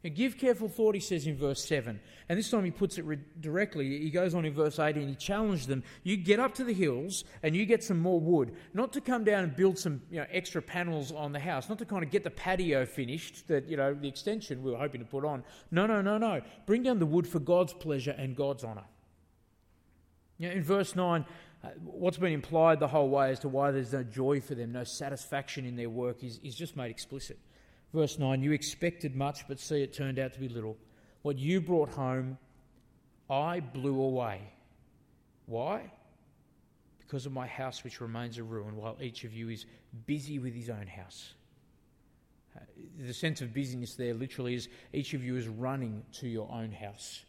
Give 0.09 0.37
careful 0.37 0.67
thought, 0.67 0.95
he 0.95 1.01
says 1.01 1.27
in 1.27 1.37
verse 1.37 1.63
7. 1.63 1.97
And 2.27 2.39
this 2.39 2.49
time 2.49 2.65
he 2.65 2.71
puts 2.71 2.97
it 2.97 3.05
re- 3.05 3.19
directly. 3.39 3.99
He 3.99 4.09
goes 4.09 4.35
on 4.35 4.43
in 4.43 4.53
verse 4.53 4.77
8 4.77 4.97
and 4.97 5.07
he 5.07 5.15
challenged 5.15 5.69
them 5.69 5.81
You 6.03 6.17
get 6.17 6.41
up 6.41 6.53
to 6.55 6.65
the 6.65 6.73
hills 6.73 7.23
and 7.41 7.55
you 7.55 7.65
get 7.65 7.83
some 7.83 7.99
more 7.99 8.19
wood, 8.19 8.53
not 8.73 8.91
to 8.93 9.01
come 9.01 9.23
down 9.23 9.45
and 9.45 9.55
build 9.55 9.79
some 9.79 10.01
you 10.11 10.19
know, 10.19 10.25
extra 10.29 10.61
panels 10.61 11.13
on 11.13 11.31
the 11.31 11.39
house, 11.39 11.69
not 11.69 11.79
to 11.79 11.85
kind 11.85 12.03
of 12.03 12.11
get 12.11 12.25
the 12.25 12.31
patio 12.31 12.85
finished, 12.85 13.47
that, 13.47 13.69
you 13.69 13.77
know, 13.77 13.93
the 13.93 14.07
extension 14.07 14.61
we 14.61 14.71
were 14.71 14.77
hoping 14.77 14.99
to 14.99 15.07
put 15.07 15.23
on. 15.23 15.41
No, 15.71 15.85
no, 15.85 16.01
no, 16.01 16.17
no. 16.17 16.41
Bring 16.65 16.83
down 16.83 16.99
the 16.99 17.05
wood 17.05 17.25
for 17.25 17.39
God's 17.39 17.71
pleasure 17.71 18.15
and 18.17 18.35
God's 18.35 18.65
honour. 18.65 18.85
You 20.37 20.49
know, 20.49 20.55
in 20.55 20.63
verse 20.63 20.97
9, 20.97 21.25
uh, 21.63 21.67
what's 21.81 22.17
been 22.17 22.33
implied 22.33 22.81
the 22.81 22.87
whole 22.89 23.09
way 23.09 23.29
as 23.29 23.39
to 23.39 23.47
why 23.47 23.71
there's 23.71 23.93
no 23.93 24.03
joy 24.03 24.41
for 24.41 24.55
them, 24.55 24.73
no 24.73 24.83
satisfaction 24.83 25.65
in 25.65 25.77
their 25.77 25.89
work, 25.89 26.23
is, 26.23 26.41
is 26.43 26.55
just 26.55 26.75
made 26.75 26.91
explicit. 26.91 27.39
Verse 27.93 28.17
9 28.17 28.41
You 28.41 28.51
expected 28.51 29.15
much, 29.15 29.47
but 29.47 29.59
see, 29.59 29.81
it 29.81 29.93
turned 29.93 30.19
out 30.19 30.33
to 30.33 30.39
be 30.39 30.49
little. 30.49 30.77
What 31.21 31.37
you 31.37 31.61
brought 31.61 31.89
home, 31.89 32.37
I 33.29 33.59
blew 33.59 34.01
away. 34.01 34.41
Why? 35.45 35.91
Because 36.99 37.25
of 37.25 37.31
my 37.31 37.47
house, 37.47 37.83
which 37.83 38.01
remains 38.01 38.37
a 38.37 38.43
ruin, 38.43 38.75
while 38.75 38.97
each 39.01 39.23
of 39.23 39.33
you 39.33 39.49
is 39.49 39.65
busy 40.05 40.39
with 40.39 40.53
his 40.53 40.69
own 40.69 40.87
house. 40.87 41.33
Uh, 42.55 42.61
the 42.99 43.13
sense 43.13 43.41
of 43.41 43.53
busyness 43.53 43.95
there 43.95 44.13
literally 44.13 44.55
is 44.55 44.67
each 44.91 45.13
of 45.13 45.23
you 45.23 45.37
is 45.37 45.47
running 45.47 46.03
to 46.13 46.27
your 46.27 46.51
own 46.51 46.71
house 46.71 47.23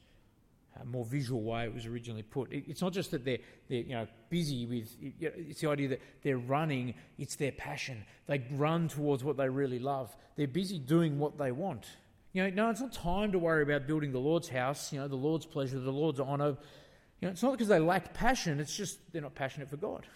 a 0.81 0.85
more 0.85 1.05
visual 1.05 1.43
way 1.43 1.65
it 1.65 1.75
was 1.75 1.87
originally 1.87 2.23
put. 2.23 2.49
it's 2.53 2.83
not 2.83 2.93
just 2.93 3.11
that 3.13 3.25
they're, 3.25 3.39
they're 3.69 3.83
you 3.83 3.95
know, 3.95 4.07
busy 4.29 4.67
with, 4.67 4.97
it's 5.21 5.61
the 5.61 5.71
idea 5.71 5.89
that 5.89 6.01
they're 6.23 6.39
running, 6.39 6.95
it's 7.19 7.37
their 7.37 7.53
passion. 7.53 8.05
They 8.27 8.43
run 8.53 8.89
towards 8.89 9.23
what 9.23 9.37
they 9.37 9.49
really 9.49 9.79
love. 9.79 10.15
They're 10.37 10.49
busy 10.49 10.79
doing 10.79 11.19
what 11.19 11.39
they 11.39 11.53
want. 11.53 11.87
You 12.33 12.43
know, 12.43 12.51
no, 12.51 12.71
it's 12.71 12.81
not 12.81 12.93
time 12.93 13.31
to 13.33 13.39
worry 13.39 13.63
about 13.63 13.87
building 13.87 14.11
the 14.11 14.19
Lord's 14.19 14.49
house, 14.49 14.93
you 14.93 14.99
know, 14.99 15.07
the 15.07 15.15
Lord's 15.15 15.47
pleasure, 15.47 15.79
the 15.79 15.93
Lord's 15.93 16.19
honour. 16.19 16.57
You 17.21 17.29
know, 17.29 17.29
it's 17.29 17.43
not 17.43 17.53
because 17.53 17.69
they 17.69 17.79
lack 17.79 18.13
passion, 18.13 18.59
it's 18.59 18.77
just 18.77 18.99
they're 19.13 19.23
not 19.23 19.35
passionate 19.35 19.71
for 19.71 19.77
God. 19.77 20.07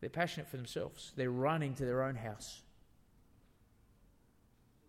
They're 0.00 0.10
passionate 0.10 0.48
for 0.48 0.56
themselves. 0.56 1.12
They're 1.16 1.30
running 1.30 1.74
to 1.74 1.84
their 1.84 2.02
own 2.02 2.14
house. 2.14 2.62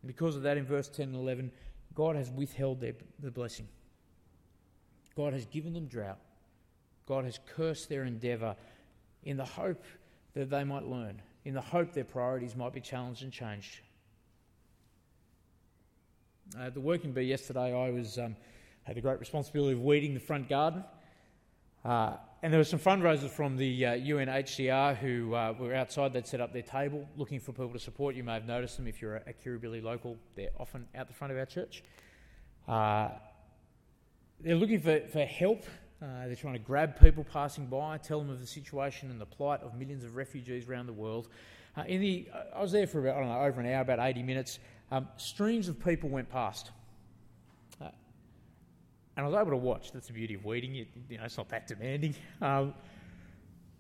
And 0.02 0.08
because 0.08 0.36
of 0.36 0.44
that, 0.44 0.58
in 0.58 0.66
verse 0.66 0.88
10 0.88 1.08
and 1.08 1.16
11, 1.16 1.52
God 1.94 2.16
has 2.16 2.30
withheld 2.30 2.82
their, 2.82 2.94
the 3.20 3.32
blessing. 3.32 3.68
God 5.18 5.34
has 5.34 5.48
given 5.48 5.74
them 5.74 5.88
drought. 5.88 6.20
God 7.08 7.26
has 7.26 7.40
cursed 7.56 7.90
their 7.90 8.04
endeavour 8.04 8.56
in 9.24 9.36
the 9.36 9.46
hope 9.46 9.84
that 10.36 10.52
they 10.52 10.64
might 10.64 10.86
learn, 10.86 11.20
in 11.44 11.56
the 11.56 11.62
hope 11.62 11.92
their 11.92 12.04
priorities 12.04 12.56
might 12.56 12.72
be 12.72 12.80
challenged 12.80 13.24
and 13.24 13.34
changed. 13.34 13.80
At 16.60 16.76
the 16.76 16.80
working 16.80 17.14
bee 17.14 17.24
yesterday, 17.24 17.74
I 17.76 17.90
was 17.90 18.20
um, 18.20 18.36
had 18.84 18.96
the 18.96 19.02
great 19.02 19.20
responsibility 19.20 19.74
of 19.74 19.82
weeding 19.82 20.14
the 20.14 20.20
front 20.20 20.48
garden. 20.48 20.84
Uh, 21.84 22.18
and 22.44 22.54
there 22.54 22.60
were 22.60 22.64
some 22.64 22.80
fundraisers 22.80 23.30
from 23.30 23.58
the 23.58 23.86
uh, 23.86 23.94
UNHCR 23.94 24.98
who 24.98 25.34
uh, 25.34 25.56
were 25.60 25.74
outside. 25.74 26.14
They'd 26.14 26.28
set 26.28 26.42
up 26.42 26.54
their 26.54 26.62
table 26.62 27.08
looking 27.18 27.40
for 27.40 27.54
people 27.54 27.74
to 27.74 27.80
support. 27.80 28.14
You 28.16 28.24
may 28.24 28.36
have 28.36 28.46
noticed 28.46 28.78
them 28.78 28.86
if 28.86 29.02
you're 29.02 29.16
a, 29.16 29.24
a 29.28 29.34
Kirribilli 29.34 29.82
local. 29.82 30.16
They're 30.36 30.52
often 30.60 30.88
out 30.96 31.08
the 31.08 31.14
front 31.14 31.34
of 31.34 31.40
our 31.40 31.46
church. 31.46 31.84
They're 34.40 34.56
looking 34.56 34.80
for, 34.80 35.00
for 35.12 35.26
help. 35.26 35.64
Uh, 36.02 36.28
they're 36.28 36.36
trying 36.36 36.54
to 36.54 36.60
grab 36.60 37.00
people 37.00 37.24
passing 37.24 37.66
by, 37.66 37.98
tell 37.98 38.20
them 38.20 38.30
of 38.30 38.40
the 38.40 38.46
situation 38.46 39.10
and 39.10 39.20
the 39.20 39.26
plight 39.26 39.62
of 39.62 39.76
millions 39.76 40.04
of 40.04 40.16
refugees 40.16 40.68
around 40.70 40.86
the 40.86 40.94
world. 40.94 41.28
Uh, 41.76 41.84
in 41.88 42.02
the, 42.02 42.28
I 42.56 42.62
was 42.62 42.72
there 42.72 42.86
for 42.86 43.00
about, 43.00 43.18
I 43.18 43.20
don't 43.20 43.30
know, 43.30 43.42
over 43.42 43.62
an 43.62 43.68
hour, 43.68 43.82
about 43.82 44.00
80 44.00 44.24
minutes. 44.24 44.60
Um, 44.92 45.08
streams 45.18 45.68
of 45.68 45.84
people 45.84 46.10
went 46.10 46.30
past. 46.30 46.72
Uh, 47.82 47.90
and 49.16 49.26
I 49.26 49.30
was 49.30 49.36
able 49.36 49.52
to 49.52 49.58
watch. 49.58 49.92
That's 49.92 50.08
the 50.08 50.14
beauty 50.14 50.36
of 50.36 50.46
weeding. 50.46 50.76
It, 50.76 50.88
you 51.10 51.18
know, 51.18 51.24
it's 51.26 51.38
not 51.38 51.50
that 51.50 51.68
demanding. 51.68 52.16
Um, 52.42 52.76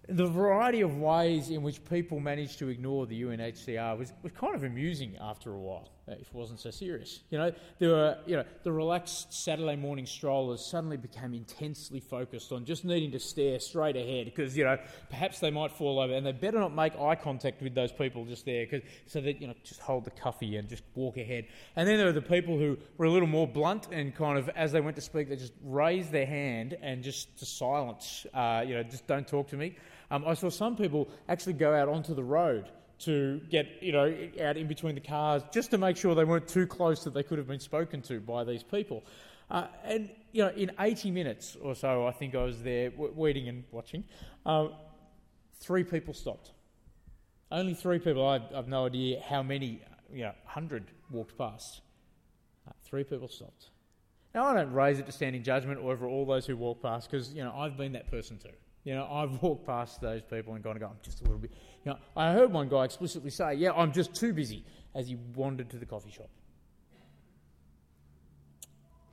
the 0.09 0.25
variety 0.25 0.81
of 0.81 0.97
ways 0.97 1.49
in 1.49 1.61
which 1.61 1.83
people 1.85 2.19
managed 2.19 2.59
to 2.59 2.69
ignore 2.69 3.05
the 3.05 3.21
UNHCR 3.21 3.97
was, 3.97 4.13
was 4.23 4.31
kind 4.31 4.55
of 4.55 4.63
amusing 4.63 5.17
after 5.19 5.53
a 5.53 5.59
while, 5.59 5.89
if 6.07 6.27
it 6.27 6.33
wasn't 6.33 6.59
so 6.59 6.71
serious. 6.71 7.19
You 7.29 7.37
know, 7.37 7.51
there 7.79 7.89
were, 7.89 8.17
you 8.25 8.37
know, 8.37 8.43
the 8.63 8.71
relaxed 8.71 9.33
Saturday 9.33 9.75
morning 9.75 10.05
strollers 10.05 10.65
suddenly 10.65 10.97
became 10.97 11.33
intensely 11.33 11.99
focused 11.99 12.51
on 12.51 12.65
just 12.65 12.85
needing 12.85 13.11
to 13.11 13.19
stare 13.19 13.59
straight 13.59 13.95
ahead 13.95 14.25
because, 14.25 14.57
you 14.57 14.63
know, 14.63 14.77
perhaps 15.09 15.39
they 15.39 15.51
might 15.51 15.71
fall 15.71 15.99
over 15.99 16.13
and 16.13 16.25
they 16.25 16.31
better 16.31 16.59
not 16.59 16.73
make 16.73 16.95
eye 16.99 17.15
contact 17.15 17.61
with 17.61 17.75
those 17.75 17.91
people 17.91 18.25
just 18.25 18.45
there 18.45 18.65
cause, 18.65 18.81
so 19.05 19.19
that, 19.21 19.41
you 19.41 19.47
know, 19.47 19.53
just 19.63 19.81
hold 19.81 20.05
the 20.05 20.11
coffee 20.11 20.55
and 20.55 20.69
just 20.69 20.83
walk 20.95 21.17
ahead. 21.17 21.45
And 21.75 21.87
then 21.87 21.97
there 21.97 22.05
were 22.05 22.13
the 22.13 22.21
people 22.21 22.57
who 22.57 22.77
were 22.97 23.05
a 23.05 23.11
little 23.11 23.27
more 23.27 23.47
blunt 23.47 23.87
and 23.91 24.15
kind 24.15 24.37
of, 24.37 24.49
as 24.49 24.71
they 24.71 24.81
went 24.81 24.95
to 24.95 25.01
speak, 25.01 25.29
they 25.29 25.35
just 25.35 25.53
raised 25.63 26.11
their 26.11 26.25
hand 26.25 26.77
and 26.81 27.03
just 27.03 27.37
to 27.39 27.45
silence, 27.45 28.25
uh, 28.33 28.63
you 28.65 28.75
know, 28.75 28.83
just 28.83 29.07
don't 29.07 29.27
talk 29.27 29.49
to 29.49 29.57
me. 29.57 29.75
Um, 30.09 30.23
I 30.25 30.35
saw 30.35 30.49
some 30.49 30.77
people 30.77 31.09
actually 31.27 31.53
go 31.53 31.73
out 31.73 31.89
onto 31.89 32.13
the 32.13 32.23
road 32.23 32.69
to 32.99 33.39
get 33.49 33.67
you 33.81 33.91
know 33.91 34.15
out 34.41 34.57
in 34.57 34.67
between 34.67 34.95
the 34.95 35.01
cars 35.01 35.43
just 35.53 35.71
to 35.71 35.77
make 35.77 35.97
sure 35.97 36.15
they 36.15 36.23
weren't 36.23 36.47
too 36.47 36.65
close 36.65 37.03
that 37.03 37.13
they 37.13 37.23
could 37.23 37.37
have 37.37 37.47
been 37.47 37.59
spoken 37.59 38.01
to 38.03 38.19
by 38.19 38.43
these 38.43 38.63
people. 38.63 39.03
Uh, 39.49 39.67
and 39.83 40.09
you 40.31 40.43
know, 40.43 40.49
in 40.49 40.71
80 40.79 41.11
minutes 41.11 41.55
or 41.61 41.73
so, 41.73 42.05
I 42.05 42.11
think 42.11 42.35
I 42.35 42.43
was 42.43 42.61
there 42.61 42.91
waiting 42.97 43.47
and 43.47 43.63
watching. 43.71 44.03
Uh, 44.45 44.67
three 45.59 45.83
people 45.83 46.13
stopped. 46.13 46.51
Only 47.51 47.73
three 47.73 47.99
people. 47.99 48.27
I, 48.27 48.39
have 48.53 48.67
no 48.67 48.85
idea 48.85 49.21
how 49.21 49.41
many. 49.43 49.81
You 50.11 50.23
know, 50.23 50.31
hundred 50.45 50.85
walked 51.11 51.37
past. 51.37 51.81
Uh, 52.67 52.71
three 52.83 53.03
people 53.03 53.27
stopped. 53.27 53.69
Now 54.33 54.45
I 54.45 54.53
don't 54.53 54.73
raise 54.73 54.99
it 54.99 55.05
to 55.05 55.11
stand 55.11 55.35
in 55.35 55.43
judgment 55.43 55.79
over 55.79 56.07
all 56.07 56.25
those 56.25 56.45
who 56.45 56.55
walk 56.55 56.81
past 56.81 57.09
because 57.09 57.33
you 57.33 57.43
know 57.43 57.53
I've 57.55 57.77
been 57.77 57.93
that 57.93 58.09
person 58.09 58.37
too. 58.37 58.49
You 58.87 58.95
know, 58.95 59.05
I've 59.11 59.41
walked 59.43 59.65
past 59.65 59.99
those 59.99 60.21
people 60.21 60.53
and 60.53 60.63
gone 60.63 60.75
to 60.75 60.79
go, 60.79 60.85
I'm 60.85 60.95
just 61.03 61.19
a 61.19 61.23
little 61.25 61.39
bit. 61.39 61.51
You 61.83 61.91
know, 61.91 61.97
I 62.15 62.31
heard 62.31 62.53
one 62.53 62.69
guy 62.69 62.85
explicitly 62.85 63.31
say, 63.31 63.55
Yeah, 63.55 63.73
I'm 63.73 63.91
just 63.91 64.15
too 64.15 64.31
busy 64.31 64.63
as 64.95 65.09
he 65.09 65.17
wandered 65.35 65.69
to 65.71 65.77
the 65.77 65.85
coffee 65.85 66.09
shop. 66.09 66.29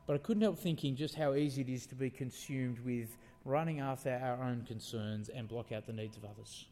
But 0.07 0.15
I 0.15 0.19
couldn't 0.19 0.43
help 0.43 0.61
thinking 0.61 0.95
just 0.95 1.17
how 1.17 1.35
easy 1.35 1.63
it 1.63 1.69
is 1.69 1.87
to 1.87 1.97
be 1.97 2.09
consumed 2.09 2.79
with 2.85 3.17
running 3.45 3.81
after 3.81 4.11
our 4.11 4.45
own 4.45 4.63
concerns 4.65 5.29
and 5.29 5.49
block 5.49 5.73
out 5.73 5.89
the 5.89 5.93
needs 5.93 6.17
of 6.17 6.25
others. 6.25 6.67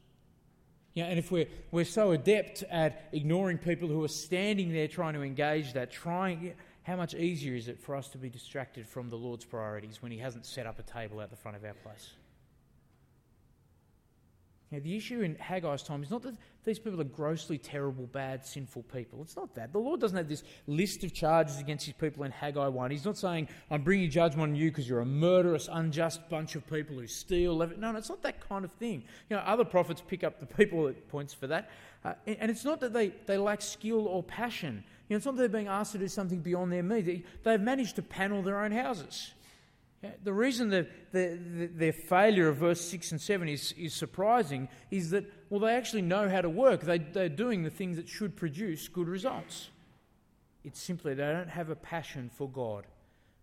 You 0.95 1.03
know, 1.03 1.09
and 1.09 1.19
if 1.19 1.33
we're, 1.33 1.49
we're 1.73 1.85
so 1.85 2.13
adept 2.13 2.63
at 2.71 3.09
ignoring 3.11 3.59
people 3.59 3.89
who 3.89 4.05
are 4.05 4.09
standing 4.09 4.73
there 4.73 4.87
trying 4.87 5.15
to 5.15 5.23
engage 5.23 5.73
that, 5.73 5.91
trying, 5.91 6.55
how 6.85 6.95
much 6.95 7.15
easier 7.15 7.57
is 7.57 7.67
it 7.67 7.81
for 7.81 7.97
us 7.97 8.07
to 8.11 8.19
be 8.19 8.29
distracted 8.29 8.87
from 8.87 9.09
the 9.09 9.17
Lord's 9.17 9.45
priorities 9.45 10.01
when 10.01 10.13
He 10.13 10.19
hasn't 10.19 10.47
set 10.47 10.67
up 10.67 10.79
a 10.79 10.85
table 10.85 11.21
at 11.21 11.31
the 11.31 11.37
front 11.37 11.57
of 11.57 11.65
our 11.65 11.75
place? 11.75 12.13
Now, 14.73 14.79
the 14.83 14.97
issue 14.97 15.21
in 15.21 15.35
Haggai's 15.35 15.83
time 15.83 16.02
is 16.02 16.11
not 16.11 16.23
that 16.23 16.35
these 16.64 16.79
people 16.79 16.99
are 16.99 17.05
grossly 17.05 17.59
terrible, 17.59 18.07
bad, 18.07 18.47
sinful 18.47 18.85
people. 18.85 19.21
It's 19.21 19.37
not 19.37 19.55
that. 19.55 19.71
The 19.71 19.79
Lord 19.79 20.00
doesn't 20.00 20.17
have 20.17 20.31
this 20.31 20.45
list 20.67 21.05
of 21.05 21.12
charges 21.12 21.59
against 21.59 21.85
his 21.85 21.93
people 21.93 22.25
in 22.25 22.31
Haggai 22.31 22.69
1. 22.69 22.91
He's 22.91 23.05
not 23.05 23.19
saying, 23.19 23.49
I'm 23.71 23.83
bringing 23.83 24.09
judgment 24.09 24.50
on 24.50 24.57
you 24.57 24.71
because 24.71 24.88
you're 24.88 25.00
a 25.00 25.07
murderous, 25.07 25.69
unjust 25.71 26.26
bunch 26.31 26.55
of 26.55 26.67
people 26.67 26.97
who 26.97 27.07
steal. 27.07 27.59
No, 27.59 27.93
no, 27.93 27.99
it's 27.99 28.09
not 28.09 28.23
that 28.23 28.49
kind 28.49 28.64
of 28.64 28.73
thing. 28.73 29.05
You 29.29 29.37
know, 29.37 29.43
other 29.43 29.64
prophets 29.64 30.02
pick 30.07 30.25
up 30.25 30.41
the 30.41 30.47
people 30.47 30.88
at 30.88 31.07
points 31.09 31.35
for 31.35 31.47
that. 31.49 31.69
Uh, 32.02 32.14
and 32.26 32.50
it's 32.50 32.64
not 32.64 32.81
that 32.81 32.95
they, 32.95 33.09
they 33.26 33.37
lack 33.37 33.61
skill 33.61 34.09
or 34.09 34.23
passion. 34.23 34.83
You 35.09 35.14
know, 35.14 35.17
it's 35.19 35.26
not 35.26 35.37
that 35.37 35.41
they're 35.41 35.61
being 35.61 35.69
asked 35.69 35.93
to 35.93 35.99
do 35.99 36.09
something 36.09 36.41
beyond 36.41 36.73
their 36.73 36.83
means. 36.83 37.05
They, 37.05 37.25
they've 37.43 37.61
managed 37.61 37.97
to 37.97 38.02
panel 38.02 38.41
their 38.41 38.59
own 38.59 38.73
houses. 38.73 39.33
The 40.25 40.33
reason 40.33 40.71
that 40.71 41.13
the, 41.13 41.39
the, 41.57 41.67
their 41.67 41.93
failure 41.93 42.49
of 42.49 42.57
verse 42.57 42.81
6 42.81 43.13
and 43.13 43.21
7 43.21 43.49
is, 43.49 43.73
is 43.79 43.95
surprising 43.95 44.69
is 44.91 45.11
that, 45.11 45.25
well, 45.49 45.61
they 45.61 45.75
actually 45.75 46.03
know 46.03 46.29
how 46.29 46.41
to 46.41 46.51
work. 46.51 46.81
They, 46.81 46.99
they're 46.99 47.29
doing 47.29 47.63
the 47.63 47.71
things 47.71 47.97
that 47.97 48.09
should 48.09 48.35
produce 48.35 48.89
good 48.89 49.09
results. 49.09 49.71
It's 50.65 50.81
simply 50.81 51.15
they 51.15 51.25
don't 51.25 51.49
have 51.49 51.71
a 51.71 51.77
passion 51.77 52.31
for 52.35 52.49
God. 52.49 52.87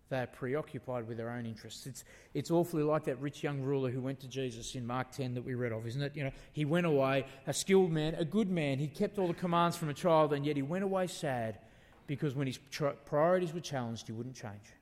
They're 0.10 0.28
preoccupied 0.28 1.08
with 1.08 1.18
their 1.18 1.30
own 1.30 1.46
interests. 1.46 1.86
It's, 1.86 2.04
it's 2.34 2.51
awfully 2.51 2.84
like 2.84 3.04
that 3.06 3.22
rich 3.22 3.44
young 3.44 3.62
ruler 3.62 3.92
who 3.92 4.01
went 4.01 4.20
to 4.22 4.28
Jesus 4.28 4.75
in 4.75 4.86
Mark 4.86 5.12
10 5.12 5.36
that 5.36 5.46
we 5.46 5.54
read 5.54 5.72
of, 5.72 5.86
isn't 5.86 6.01
it? 6.01 6.16
You 6.16 6.25
know, 6.25 6.32
he 6.51 6.66
went 6.66 6.88
away, 6.88 7.25
a 7.46 7.54
skilled 7.54 7.92
man, 7.92 8.16
a 8.16 8.25
good 8.25 8.50
man. 8.50 8.80
He 8.80 8.88
kept 8.88 9.20
all 9.20 9.28
the 9.28 9.34
commands 9.34 9.78
from 9.78 9.89
a 9.89 9.94
child, 9.94 10.34
and 10.34 10.46
yet 10.46 10.56
he 10.56 10.63
went 10.63 10.84
away 10.84 11.08
sad 11.08 11.60
because 12.08 12.34
when 12.34 12.48
his 12.48 12.58
priorities 13.06 13.54
were 13.54 13.60
challenged, 13.60 14.08
he 14.08 14.13
wouldn't 14.13 14.36
change. 14.36 14.74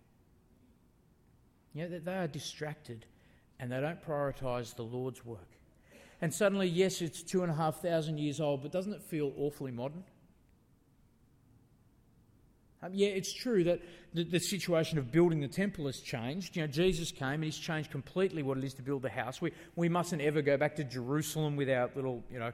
You 1.78 1.88
know, 1.88 2.00
they 2.00 2.16
are 2.18 2.28
distracted 2.28 3.06
and 3.60 3.72
they 3.72 3.80
don't 3.80 4.02
prioritise 4.02 4.76
the 4.76 4.84
Lord's 4.84 5.24
work. 5.24 5.48
And 6.22 6.34
suddenly, 6.34 6.68
yes, 6.68 7.02
it's 7.02 7.22
two 7.22 7.44
and 7.44 7.52
a 7.52 7.56
half 7.56 7.82
thousand 7.82 8.18
years 8.18 8.42
old, 8.42 8.64
but 8.64 8.72
doesn't 8.72 8.94
it 8.94 9.04
feel 9.04 9.32
awfully 9.38 9.72
modern? 9.72 10.04
Um, 12.82 12.92
yeah, 12.94 13.10
it's 13.10 13.32
true 13.32 13.64
that 13.66 13.82
the, 14.14 14.24
the, 14.24 14.40
situation 14.40 14.98
of 14.98 15.12
building 15.12 15.40
the 15.40 15.48
temple 15.48 15.86
has 15.88 16.00
changed. 16.00 16.56
You 16.56 16.64
know, 16.64 16.68
Jesus 16.68 17.12
came 17.12 17.34
and 17.34 17.44
he's 17.44 17.58
changed 17.58 17.92
completely 17.92 18.44
what 18.44 18.58
it 18.58 18.64
is 18.64 18.76
to 18.76 18.84
build 18.84 19.02
the 19.02 19.10
house. 19.10 19.42
We, 19.42 19.52
we 19.76 19.90
mustn't 19.90 20.22
ever 20.22 20.42
go 20.42 20.58
back 20.58 20.76
to 20.78 20.84
Jerusalem 20.84 21.56
with 21.56 21.70
our 21.70 21.90
little, 21.96 22.24
you 22.32 22.40
know, 22.40 22.52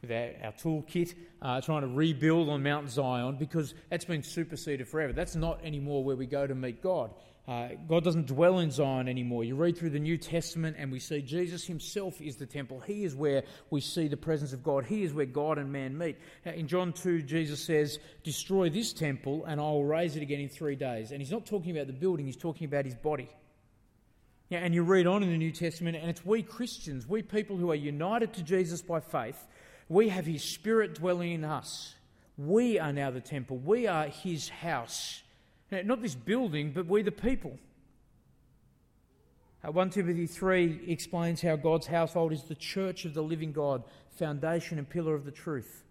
with 0.00 0.10
our, 0.10 0.32
our 0.44 0.52
toolkit, 0.52 1.14
uh, 1.42 1.60
trying 1.60 1.82
to 1.82 1.88
rebuild 1.88 2.48
on 2.48 2.62
Mount 2.62 2.90
Zion 2.90 3.36
because 3.38 3.74
that's 3.90 4.04
been 4.04 4.22
superseded 4.22 4.88
forever. 4.88 5.12
That's 5.12 5.36
not 5.36 5.62
anymore 5.62 6.04
where 6.04 6.16
we 6.16 6.26
go 6.26 6.46
to 6.46 6.54
meet 6.54 6.82
God. 6.82 7.10
Uh, 7.48 7.68
God 7.86 8.02
doesn't 8.02 8.26
dwell 8.26 8.58
in 8.58 8.72
Zion 8.72 9.08
anymore. 9.08 9.44
You 9.44 9.54
read 9.54 9.78
through 9.78 9.90
the 9.90 10.00
New 10.00 10.18
Testament 10.18 10.76
and 10.80 10.90
we 10.90 10.98
see 10.98 11.22
Jesus 11.22 11.64
himself 11.64 12.20
is 12.20 12.36
the 12.36 12.46
temple. 12.46 12.80
He 12.80 13.04
is 13.04 13.14
where 13.14 13.44
we 13.70 13.80
see 13.80 14.08
the 14.08 14.16
presence 14.16 14.52
of 14.52 14.64
God. 14.64 14.84
He 14.84 15.04
is 15.04 15.12
where 15.12 15.26
God 15.26 15.58
and 15.58 15.70
man 15.70 15.96
meet. 15.96 16.16
Uh, 16.44 16.50
in 16.50 16.66
John 16.66 16.92
2, 16.92 17.22
Jesus 17.22 17.60
says, 17.60 18.00
Destroy 18.24 18.68
this 18.68 18.92
temple 18.92 19.44
and 19.44 19.60
I 19.60 19.64
will 19.64 19.84
raise 19.84 20.16
it 20.16 20.22
again 20.22 20.40
in 20.40 20.48
three 20.48 20.74
days. 20.74 21.12
And 21.12 21.20
he's 21.20 21.30
not 21.30 21.46
talking 21.46 21.70
about 21.70 21.86
the 21.86 21.92
building, 21.92 22.26
he's 22.26 22.36
talking 22.36 22.66
about 22.66 22.84
his 22.84 22.96
body. 22.96 23.28
Yeah, 24.48 24.58
and 24.58 24.74
you 24.74 24.82
read 24.82 25.06
on 25.06 25.22
in 25.22 25.30
the 25.30 25.38
New 25.38 25.50
Testament, 25.50 25.96
and 25.96 26.08
it's 26.08 26.24
we 26.24 26.42
Christians, 26.42 27.08
we 27.08 27.22
people 27.22 27.56
who 27.56 27.70
are 27.72 27.76
united 27.76 28.32
to 28.34 28.42
Jesus 28.42 28.80
by 28.80 29.00
faith, 29.00 29.44
we 29.88 30.08
have 30.08 30.24
his 30.24 30.42
spirit 30.42 30.94
dwelling 30.94 31.32
in 31.32 31.44
us. 31.44 31.94
We 32.38 32.78
are 32.78 32.92
now 32.92 33.10
the 33.10 33.20
temple, 33.20 33.58
we 33.58 33.86
are 33.86 34.06
his 34.06 34.48
house. 34.48 35.22
Not 35.70 36.00
this 36.00 36.14
building, 36.14 36.72
but 36.72 36.86
we 36.86 37.02
the 37.02 37.12
people. 37.12 37.58
Uh, 39.66 39.72
1 39.72 39.90
Timothy 39.90 40.26
3 40.26 40.84
explains 40.86 41.42
how 41.42 41.56
God's 41.56 41.86
household 41.86 42.32
is 42.32 42.44
the 42.44 42.54
church 42.54 43.04
of 43.04 43.14
the 43.14 43.22
living 43.22 43.52
God, 43.52 43.82
foundation 44.10 44.78
and 44.78 44.88
pillar 44.88 45.14
of 45.14 45.24
the 45.24 45.30
truth. 45.32 45.82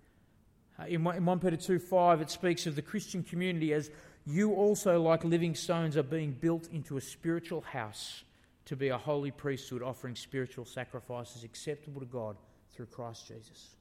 Uh, 0.80 0.86
in 0.86 1.04
1 1.04 1.40
Peter 1.40 1.58
2 1.58 1.80
5, 1.80 2.22
it 2.22 2.30
speaks 2.30 2.68
of 2.68 2.76
the 2.76 2.82
Christian 2.82 3.24
community 3.24 3.74
as 3.74 3.92
you 4.26 4.54
also, 4.54 5.02
like 5.02 5.24
living 5.24 5.56
stones, 5.56 5.98
are 5.98 6.04
being 6.04 6.32
built 6.32 6.68
into 6.72 6.98
a 6.98 7.02
spiritual 7.02 7.62
house 7.62 8.24
to 8.66 8.76
be 8.76 8.90
a 8.90 8.98
holy 8.98 9.32
priesthood, 9.32 9.84
offering 9.84 10.16
spiritual 10.16 10.66
sacrifices 10.66 11.44
acceptable 11.44 12.00
to 12.00 12.08
God 12.08 12.36
through 12.74 12.88
Christ 12.88 13.28
Jesus. 13.28 13.76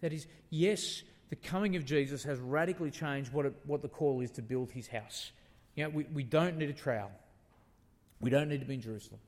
That 0.00 0.12
is, 0.12 0.26
yes, 0.50 1.02
the 1.30 1.36
coming 1.36 1.76
of 1.76 1.84
Jesus 1.84 2.22
has 2.24 2.38
radically 2.38 2.90
changed 2.90 3.32
what, 3.32 3.46
it, 3.46 3.54
what 3.66 3.82
the 3.82 3.88
call 3.88 4.20
is 4.20 4.30
to 4.32 4.42
build 4.42 4.70
his 4.70 4.86
house. 4.86 5.32
You 5.74 5.84
know, 5.84 5.90
we, 5.90 6.04
we 6.12 6.22
don't 6.22 6.56
need 6.56 6.70
a 6.70 6.74
trowel. 6.74 7.10
We 8.20 8.30
don't 8.30 8.48
need 8.48 8.60
to 8.60 8.66
be 8.66 8.74
in 8.74 8.80
Jerusalem. 8.80 9.20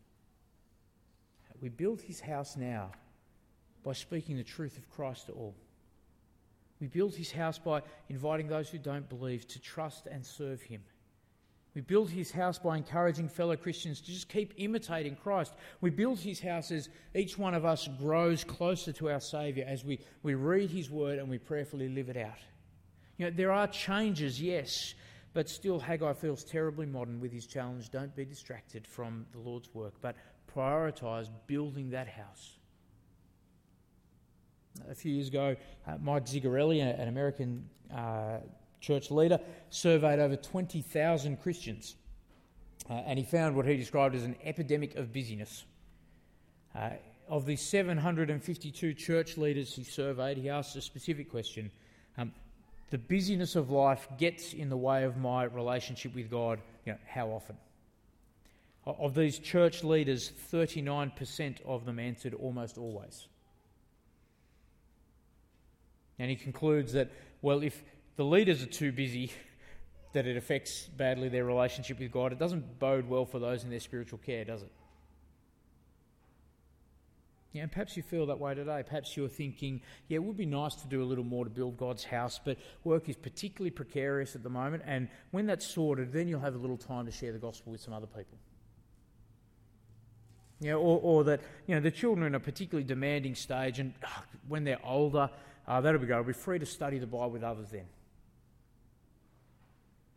We 1.60 1.68
build 1.68 2.02
his 2.02 2.20
house 2.20 2.56
now 2.56 2.90
by 3.82 3.92
speaking 3.92 4.36
the 4.36 4.44
truth 4.44 4.76
of 4.76 4.88
Christ 4.90 5.26
to 5.26 5.32
all. 5.32 5.54
We 6.80 6.86
build 6.86 7.14
his 7.14 7.32
house 7.32 7.58
by 7.58 7.82
inviting 8.08 8.48
those 8.48 8.68
who 8.68 8.78
don't 8.78 9.08
believe 9.08 9.48
to 9.48 9.60
trust 9.60 10.06
and 10.06 10.24
serve 10.24 10.60
him. 10.60 10.82
We 11.76 11.82
build 11.82 12.08
his 12.08 12.32
house 12.32 12.58
by 12.58 12.78
encouraging 12.78 13.28
fellow 13.28 13.54
Christians 13.54 14.00
to 14.00 14.06
just 14.06 14.30
keep 14.30 14.54
imitating 14.56 15.14
Christ. 15.14 15.52
We 15.82 15.90
build 15.90 16.18
his 16.18 16.40
house 16.40 16.70
as 16.70 16.88
each 17.14 17.36
one 17.36 17.52
of 17.52 17.66
us 17.66 17.86
grows 17.98 18.44
closer 18.44 18.92
to 18.92 19.10
our 19.10 19.20
Saviour 19.20 19.66
as 19.68 19.84
we, 19.84 20.00
we 20.22 20.32
read 20.32 20.70
his 20.70 20.90
word 20.90 21.18
and 21.18 21.28
we 21.28 21.36
prayerfully 21.36 21.90
live 21.90 22.08
it 22.08 22.16
out. 22.16 22.38
You 23.18 23.26
know, 23.26 23.30
there 23.36 23.52
are 23.52 23.66
changes, 23.66 24.40
yes, 24.40 24.94
but 25.34 25.50
still 25.50 25.78
Haggai 25.78 26.14
feels 26.14 26.44
terribly 26.44 26.86
modern 26.86 27.20
with 27.20 27.30
his 27.30 27.46
challenge 27.46 27.90
don't 27.90 28.16
be 28.16 28.24
distracted 28.24 28.86
from 28.86 29.26
the 29.32 29.38
Lord's 29.38 29.68
work, 29.74 29.92
but 30.00 30.16
prioritise 30.50 31.28
building 31.46 31.90
that 31.90 32.08
house. 32.08 32.56
A 34.90 34.94
few 34.94 35.12
years 35.12 35.28
ago, 35.28 35.56
uh, 35.86 35.98
Mike 36.00 36.24
Zigarelli, 36.24 36.80
an 36.80 37.08
American 37.08 37.68
uh, 37.94 38.38
church 38.80 39.10
leader, 39.10 39.38
surveyed 39.70 40.18
over 40.18 40.36
20,000 40.36 41.40
Christians. 41.40 41.96
Uh, 42.88 42.94
and 43.06 43.18
he 43.18 43.24
found 43.24 43.56
what 43.56 43.66
he 43.66 43.76
described 43.76 44.14
as 44.14 44.24
an 44.24 44.36
epidemic 44.44 44.94
of 44.96 45.12
busyness. 45.12 45.64
Uh, 46.74 46.90
of 47.28 47.46
the 47.46 47.56
752 47.56 48.94
church 48.94 49.36
leaders 49.36 49.74
he 49.74 49.82
surveyed, 49.82 50.38
he 50.38 50.48
asked 50.48 50.76
a 50.76 50.80
specific 50.80 51.30
question 51.30 51.70
um, 52.16 52.32
The 52.90 52.98
busyness 52.98 53.56
of 53.56 53.70
life 53.70 54.06
gets 54.18 54.52
in 54.52 54.68
the 54.68 54.76
way 54.76 55.04
of 55.04 55.16
my 55.16 55.44
relationship 55.44 56.14
with 56.14 56.30
God, 56.30 56.60
you 56.84 56.92
know, 56.92 56.98
how 57.08 57.28
often? 57.28 57.56
Of 58.86 59.16
these 59.16 59.40
church 59.40 59.82
leaders, 59.82 60.30
39% 60.52 61.60
of 61.66 61.84
them 61.84 61.98
answered 61.98 62.34
almost 62.34 62.78
always. 62.78 63.26
And 66.20 66.30
he 66.30 66.36
concludes 66.36 66.92
that, 66.92 67.10
well, 67.42 67.64
if 67.64 67.82
the 68.16 68.24
leaders 68.24 68.62
are 68.62 68.66
too 68.66 68.92
busy 68.92 69.32
that 70.12 70.26
it 70.26 70.36
affects 70.36 70.88
badly 70.96 71.28
their 71.28 71.44
relationship 71.44 71.98
with 71.98 72.10
God, 72.10 72.32
it 72.32 72.38
doesn't 72.38 72.78
bode 72.78 73.08
well 73.08 73.26
for 73.26 73.38
those 73.38 73.64
in 73.64 73.70
their 73.70 73.80
spiritual 73.80 74.18
care, 74.18 74.44
does 74.44 74.62
it? 74.62 74.72
Yeah, 77.52 77.62
and 77.62 77.72
perhaps 77.72 77.96
you 77.96 78.02
feel 78.02 78.26
that 78.26 78.38
way 78.38 78.54
today. 78.54 78.82
Perhaps 78.86 79.16
you're 79.16 79.28
thinking, 79.28 79.80
yeah, 80.08 80.16
it 80.16 80.22
would 80.22 80.36
be 80.36 80.44
nice 80.44 80.74
to 80.74 80.86
do 80.88 81.02
a 81.02 81.04
little 81.06 81.24
more 81.24 81.44
to 81.44 81.50
build 81.50 81.78
God's 81.78 82.04
house, 82.04 82.38
but 82.42 82.58
work 82.84 83.08
is 83.08 83.16
particularly 83.16 83.70
precarious 83.70 84.34
at 84.34 84.42
the 84.42 84.50
moment, 84.50 84.82
and 84.86 85.08
when 85.30 85.46
that's 85.46 85.66
sorted, 85.66 86.12
then 86.12 86.28
you'll 86.28 86.40
have 86.40 86.54
a 86.54 86.58
little 86.58 86.76
time 86.76 87.06
to 87.06 87.12
share 87.12 87.32
the 87.32 87.38
gospel 87.38 87.72
with 87.72 87.80
some 87.80 87.94
other 87.94 88.06
people. 88.06 88.38
Yeah, 90.60 90.74
or, 90.74 91.00
or 91.02 91.24
that 91.24 91.40
you 91.66 91.74
know 91.74 91.80
the 91.80 91.90
children 91.90 92.24
are 92.24 92.26
in 92.26 92.34
a 92.34 92.40
particularly 92.40 92.86
demanding 92.86 93.34
stage, 93.34 93.78
and 93.78 93.92
oh, 94.04 94.22
when 94.48 94.64
they're 94.64 94.84
older, 94.84 95.30
uh, 95.66 95.80
that'll 95.80 96.00
be 96.00 96.06
great. 96.06 96.16
I'll 96.16 96.24
be 96.24 96.32
free 96.32 96.58
to 96.58 96.66
study 96.66 96.98
the 96.98 97.06
Bible 97.06 97.30
with 97.30 97.42
others 97.42 97.70
then. 97.70 97.86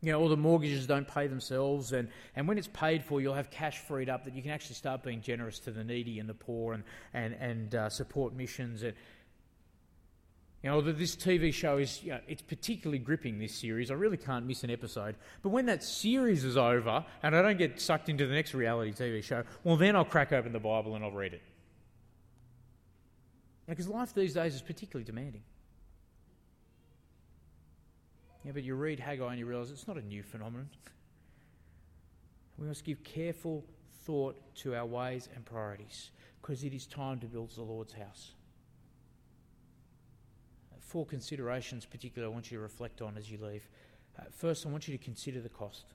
You 0.02 0.14
know, 0.14 0.22
all 0.22 0.30
the 0.30 0.38
mortgages 0.38 0.88
don't 0.88 1.08
pay 1.08 1.28
themselves, 1.28 1.92
and, 1.92 2.08
and 2.36 2.48
when 2.48 2.58
it's 2.58 2.70
paid 2.72 3.04
for, 3.04 3.20
you'll 3.20 3.34
have 3.34 3.52
cash 3.52 3.80
freed 3.80 4.10
up 4.10 4.24
that 4.26 4.34
you 4.34 4.42
can 4.42 4.52
actually 4.52 4.76
start 4.76 5.04
being 5.04 5.22
generous 5.22 5.60
to 5.60 5.72
the 5.72 5.84
needy 5.84 6.20
and 6.20 6.30
the 6.30 6.34
poor 6.34 6.74
and, 6.74 6.84
and, 7.14 7.34
and 7.34 7.76
uh, 7.76 7.90
support 7.90 8.34
missions. 8.34 8.82
And, 8.82 8.94
you 10.64 10.70
know, 10.70 10.82
this 10.82 11.16
TV 11.16 11.54
show 11.54 11.78
is, 11.78 12.04
you 12.04 12.12
know, 12.12 12.20
it's 12.28 12.42
particularly 12.42 13.00
gripping, 13.00 13.40
this 13.40 13.56
series. 13.56 13.92
I 13.92 13.94
really 13.94 14.18
can't 14.18 14.46
miss 14.46 14.64
an 14.64 14.70
episode. 14.70 15.16
But 15.42 15.50
when 15.50 15.66
that 15.68 15.84
series 15.84 16.44
is 16.44 16.58
over 16.58 17.06
and 17.24 17.36
I 17.36 17.42
don't 17.42 17.58
get 17.58 17.80
sucked 17.80 18.10
into 18.10 18.28
the 18.28 18.34
next 18.34 18.54
reality 18.54 18.92
TV 18.92 19.24
show, 19.24 19.44
well, 19.64 19.78
then 19.78 19.96
I'll 19.96 20.06
crack 20.06 20.34
open 20.34 20.52
the 20.52 20.60
Bible 20.60 20.96
and 20.96 21.04
I'll 21.04 21.12
read 21.12 21.34
it. 21.34 21.42
Because 23.68 23.88
life 23.88 24.14
these 24.14 24.34
days 24.34 24.56
is 24.56 24.62
particularly 24.62 25.06
demanding. 25.06 25.44
Yeah, 28.44 28.52
but 28.54 28.64
you 28.64 28.76
read 28.76 29.00
Haggai 29.00 29.30
and 29.30 29.40
you 29.40 29.46
realise 29.46 29.70
it's 29.70 29.88
not 29.88 29.98
a 29.98 30.02
new 30.02 30.24
phenomenon. 30.24 30.70
We 32.58 32.68
must 32.68 32.84
give 32.84 33.04
careful 33.04 33.66
thought 34.06 34.38
to 34.56 34.76
our 34.76 34.86
ways 34.86 35.30
and 35.36 35.46
priorities 35.46 36.12
because 36.42 36.64
it 36.64 36.74
is 36.74 36.86
time 36.86 37.20
to 37.20 37.28
build 37.28 37.52
the 37.52 37.62
Lord's 37.62 37.94
house. 37.94 38.32
Four 40.80 41.06
considerations, 41.06 41.86
particularly, 41.86 42.32
I 42.32 42.34
want 42.34 42.50
you 42.50 42.58
to 42.58 42.62
reflect 42.64 43.02
on 43.02 43.16
as 43.18 43.30
you 43.30 43.38
leave. 43.40 43.68
Uh, 44.18 44.24
first, 44.36 44.66
I 44.66 44.70
want 44.70 44.88
you 44.88 44.98
to 44.98 45.04
consider 45.04 45.40
the 45.40 45.50
cost. 45.50 45.86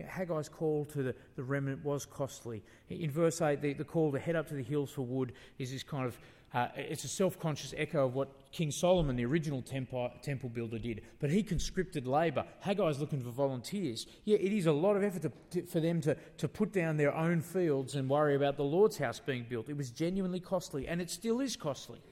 Haggai's 0.00 0.48
call 0.48 0.84
to 0.86 1.02
the, 1.02 1.14
the 1.36 1.42
remnant 1.42 1.84
was 1.84 2.06
costly. 2.06 2.62
In 2.88 3.10
verse 3.10 3.40
8, 3.40 3.60
the, 3.60 3.72
the 3.72 3.84
call 3.84 4.12
to 4.12 4.18
head 4.18 4.36
up 4.36 4.48
to 4.48 4.54
the 4.54 4.62
hills 4.62 4.90
for 4.90 5.02
wood 5.02 5.32
is 5.58 5.70
this 5.72 5.82
kind 5.82 6.06
of 6.06 6.16
uh, 6.54 6.68
it's 6.76 7.04
a 7.04 7.08
self 7.08 7.38
conscious 7.38 7.72
echo 7.76 8.06
of 8.06 8.14
what 8.14 8.30
King 8.52 8.70
Solomon, 8.70 9.16
the 9.16 9.24
original 9.24 9.62
temple, 9.62 10.10
temple 10.22 10.50
builder, 10.50 10.78
did. 10.78 11.00
But 11.18 11.30
he 11.30 11.42
conscripted 11.42 12.06
labour. 12.06 12.44
Haggai's 12.64 13.00
looking 13.00 13.22
for 13.22 13.30
volunteers. 13.30 14.06
Yeah, 14.24 14.36
it 14.36 14.52
is 14.52 14.66
a 14.66 14.72
lot 14.72 14.96
of 14.96 15.02
effort 15.02 15.22
to, 15.22 15.32
to, 15.52 15.66
for 15.66 15.80
them 15.80 16.02
to, 16.02 16.16
to 16.38 16.48
put 16.48 16.72
down 16.72 16.98
their 16.98 17.14
own 17.14 17.40
fields 17.40 17.94
and 17.94 18.08
worry 18.08 18.34
about 18.34 18.58
the 18.58 18.64
Lord's 18.64 18.98
house 18.98 19.18
being 19.18 19.46
built. 19.48 19.70
It 19.70 19.76
was 19.76 19.90
genuinely 19.90 20.40
costly, 20.40 20.86
and 20.86 21.00
it 21.00 21.10
still 21.10 21.40
is 21.40 21.56
costly. 21.56 22.02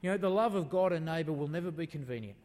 You 0.00 0.10
know, 0.10 0.16
the 0.16 0.30
love 0.30 0.54
of 0.54 0.70
God 0.70 0.92
and 0.92 1.04
neighbour 1.04 1.32
will 1.32 1.48
never 1.48 1.70
be 1.70 1.86
convenient. 1.86 2.38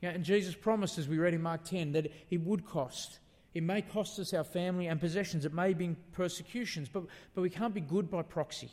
You 0.00 0.08
know, 0.08 0.14
and 0.16 0.24
Jesus 0.24 0.56
promised, 0.56 0.98
as 0.98 1.06
we 1.06 1.18
read 1.18 1.34
in 1.34 1.42
Mark 1.42 1.62
10, 1.64 1.92
that 1.92 2.10
it 2.30 2.40
would 2.40 2.66
cost. 2.66 3.20
It 3.54 3.62
may 3.62 3.82
cost 3.82 4.18
us 4.18 4.34
our 4.34 4.44
family 4.44 4.88
and 4.88 5.00
possessions. 5.00 5.44
It 5.44 5.54
may 5.54 5.74
be 5.74 5.94
persecutions, 6.12 6.88
but, 6.88 7.04
but 7.34 7.42
we 7.42 7.50
can't 7.50 7.74
be 7.74 7.80
good 7.80 8.10
by 8.10 8.22
proxy. 8.22 8.70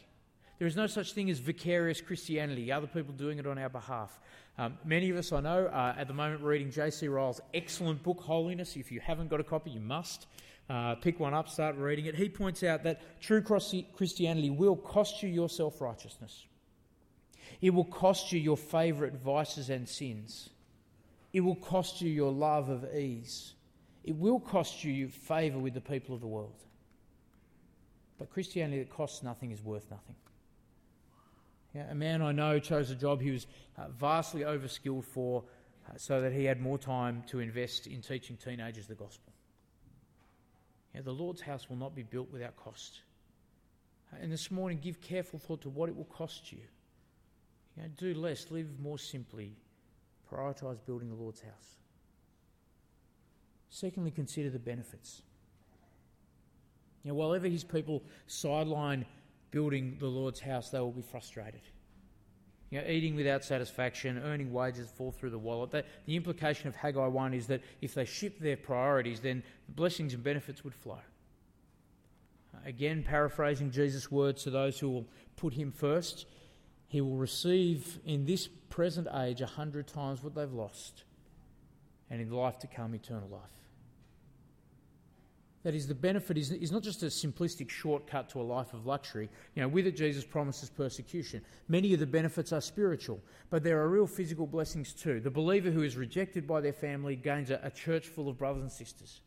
There 0.57 0.67
is 0.67 0.75
no 0.75 0.87
such 0.87 1.13
thing 1.13 1.29
as 1.29 1.39
vicarious 1.39 1.99
Christianity, 1.99 2.71
other 2.71 2.87
people 2.87 3.13
doing 3.13 3.39
it 3.39 3.47
on 3.47 3.57
our 3.57 3.69
behalf. 3.69 4.19
Um, 4.57 4.77
many 4.85 5.09
of 5.09 5.17
us, 5.17 5.33
I 5.33 5.41
know, 5.41 5.67
are 5.67 5.89
at 5.97 6.07
the 6.07 6.13
moment 6.13 6.41
reading 6.41 6.71
J.C. 6.71 7.07
Ryle's 7.09 7.41
excellent 7.53 8.01
book, 8.03 8.21
Holiness. 8.21 8.77
If 8.77 8.89
you 8.91 9.01
haven't 9.01 9.29
got 9.29 9.41
a 9.41 9.43
copy, 9.43 9.71
you 9.71 9.81
must. 9.81 10.27
Uh, 10.69 10.95
pick 10.95 11.19
one 11.19 11.33
up, 11.33 11.47
start 11.47 11.75
reading 11.75 12.05
it. 12.05 12.15
He 12.15 12.27
points 12.27 12.63
out 12.63 12.83
that 12.83 13.21
true 13.21 13.41
Christianity 13.41 14.49
will 14.49 14.75
cost 14.75 15.21
you 15.21 15.29
your 15.29 15.49
self 15.49 15.79
righteousness, 15.79 16.45
it 17.61 17.69
will 17.69 17.85
cost 17.85 18.31
you 18.31 18.39
your 18.39 18.57
favourite 18.57 19.13
vices 19.13 19.69
and 19.69 19.87
sins, 19.87 20.49
it 21.33 21.41
will 21.41 21.55
cost 21.55 22.01
you 22.01 22.09
your 22.09 22.31
love 22.31 22.69
of 22.69 22.95
ease, 22.95 23.53
it 24.03 24.15
will 24.15 24.39
cost 24.39 24.83
you 24.83 25.09
favour 25.09 25.59
with 25.59 25.75
the 25.75 25.81
people 25.81 26.15
of 26.15 26.21
the 26.21 26.27
world. 26.27 26.63
But 28.17 28.31
Christianity 28.31 28.79
that 28.79 28.89
costs 28.89 29.21
nothing 29.21 29.51
is 29.51 29.61
worth 29.61 29.91
nothing. 29.91 30.15
Yeah, 31.75 31.91
a 31.91 31.95
man 31.95 32.21
I 32.21 32.31
know 32.31 32.57
chose 32.57 32.89
a 32.89 32.95
job 32.95 33.21
he 33.21 33.31
was 33.31 33.47
uh, 33.77 33.89
vastly 33.89 34.41
overskilled 34.41 35.03
for 35.03 35.43
uh, 35.89 35.97
so 35.97 36.21
that 36.21 36.31
he 36.31 36.45
had 36.45 36.61
more 36.61 36.77
time 36.77 37.21
to 37.27 37.39
invest 37.39 37.85
in 37.85 38.01
teaching 38.01 38.37
teenagers 38.37 38.87
the 38.87 38.95
gospel. 38.95 39.33
Yeah, 40.93 41.01
the 41.01 41.11
Lord's 41.11 41.41
house 41.41 41.69
will 41.69 41.75
not 41.75 41.93
be 41.93 42.03
built 42.03 42.31
without 42.31 42.55
cost. 42.55 43.01
Uh, 44.13 44.19
and 44.21 44.31
this 44.31 44.49
morning, 44.49 44.79
give 44.81 45.01
careful 45.01 45.37
thought 45.37 45.61
to 45.63 45.69
what 45.69 45.89
it 45.89 45.97
will 45.97 46.05
cost 46.05 46.49
you. 46.53 46.59
you 47.75 47.83
know, 47.83 47.89
do 47.97 48.13
less, 48.13 48.49
live 48.51 48.79
more 48.79 48.97
simply, 48.97 49.51
prioritise 50.31 50.77
building 50.85 51.09
the 51.09 51.15
Lord's 51.21 51.41
house. 51.41 51.75
Secondly, 53.69 54.11
consider 54.11 54.49
the 54.49 54.59
benefits. 54.59 55.23
You 57.03 57.11
know, 57.11 57.15
while 57.15 57.33
ever 57.33 57.49
his 57.49 57.65
people 57.65 58.01
sideline 58.27 59.05
building 59.55 59.95
the 60.01 60.05
Lord's 60.05 60.41
house, 60.41 60.69
they 60.69 60.81
will 60.81 60.91
be 60.91 61.01
frustrated. 61.01 61.61
You 62.69 62.81
know, 62.81 62.87
eating 62.89 63.15
without 63.15 63.41
satisfaction, 63.41 64.21
earning 64.21 64.51
wages 64.51 64.89
fall 64.89 65.13
through 65.13 65.29
the 65.29 65.39
wallet. 65.39 65.71
The 65.71 66.15
implication 66.17 66.67
of 66.67 66.75
Haggai 66.75 67.07
1 67.07 67.33
is 67.33 67.47
that 67.47 67.61
if 67.81 67.93
they 67.93 68.03
shift 68.03 68.41
their 68.41 68.57
priorities, 68.57 69.21
then 69.21 69.43
the 69.67 69.71
blessings 69.71 70.13
and 70.13 70.21
benefits 70.21 70.65
would 70.65 70.75
flow. 70.75 70.99
Again, 72.65 73.01
paraphrasing 73.01 73.71
Jesus' 73.71 74.11
words 74.11 74.43
to 74.43 74.49
those 74.49 74.77
who 74.77 74.89
will 74.89 75.07
put 75.37 75.53
him 75.53 75.71
first, 75.71 76.25
he 76.89 76.99
will 76.99 77.15
receive 77.15 77.99
in 78.05 78.25
this 78.25 78.49
present 78.69 79.07
age 79.15 79.39
a 79.39 79.45
hundred 79.45 79.87
times 79.87 80.21
what 80.21 80.35
they've 80.35 80.51
lost, 80.51 81.05
and 82.09 82.19
in 82.19 82.29
life 82.29 82.59
to 82.59 82.67
come, 82.67 82.93
eternal 82.93 83.29
life. 83.29 83.64
That 85.65 85.73
is, 85.73 85.87
the 85.87 85.95
benefit 85.95 86.37
is, 86.37 86.51
is 86.51 86.71
not 86.71 86.83
just 86.83 87.01
a 87.01 87.07
simplistic 87.07 87.71
shortcut 87.71 88.29
to 88.29 88.39
a 88.39 88.43
life 88.43 88.75
of 88.75 88.85
luxury. 88.85 89.31
You 89.55 89.63
know, 89.63 89.67
with 89.67 89.87
it, 89.87 89.97
Jesus 89.97 90.23
promises 90.23 90.69
persecution. 90.69 91.41
Many 91.67 91.91
of 91.95 91.99
the 91.99 92.05
benefits 92.05 92.53
are 92.53 92.61
spiritual, 92.61 93.19
but 93.49 93.63
there 93.63 93.81
are 93.81 93.89
real 93.89 94.05
physical 94.05 94.45
blessings 94.45 94.93
too. 94.93 95.19
The 95.19 95.31
believer 95.31 95.71
who 95.71 95.81
is 95.81 95.97
rejected 95.97 96.45
by 96.45 96.61
their 96.61 96.71
family 96.71 97.15
gains 97.15 97.49
a, 97.49 97.59
a 97.63 97.71
church 97.71 98.09
full 98.09 98.29
of 98.29 98.37
brothers 98.37 98.61
and 98.61 98.71
sisters. 98.71 99.21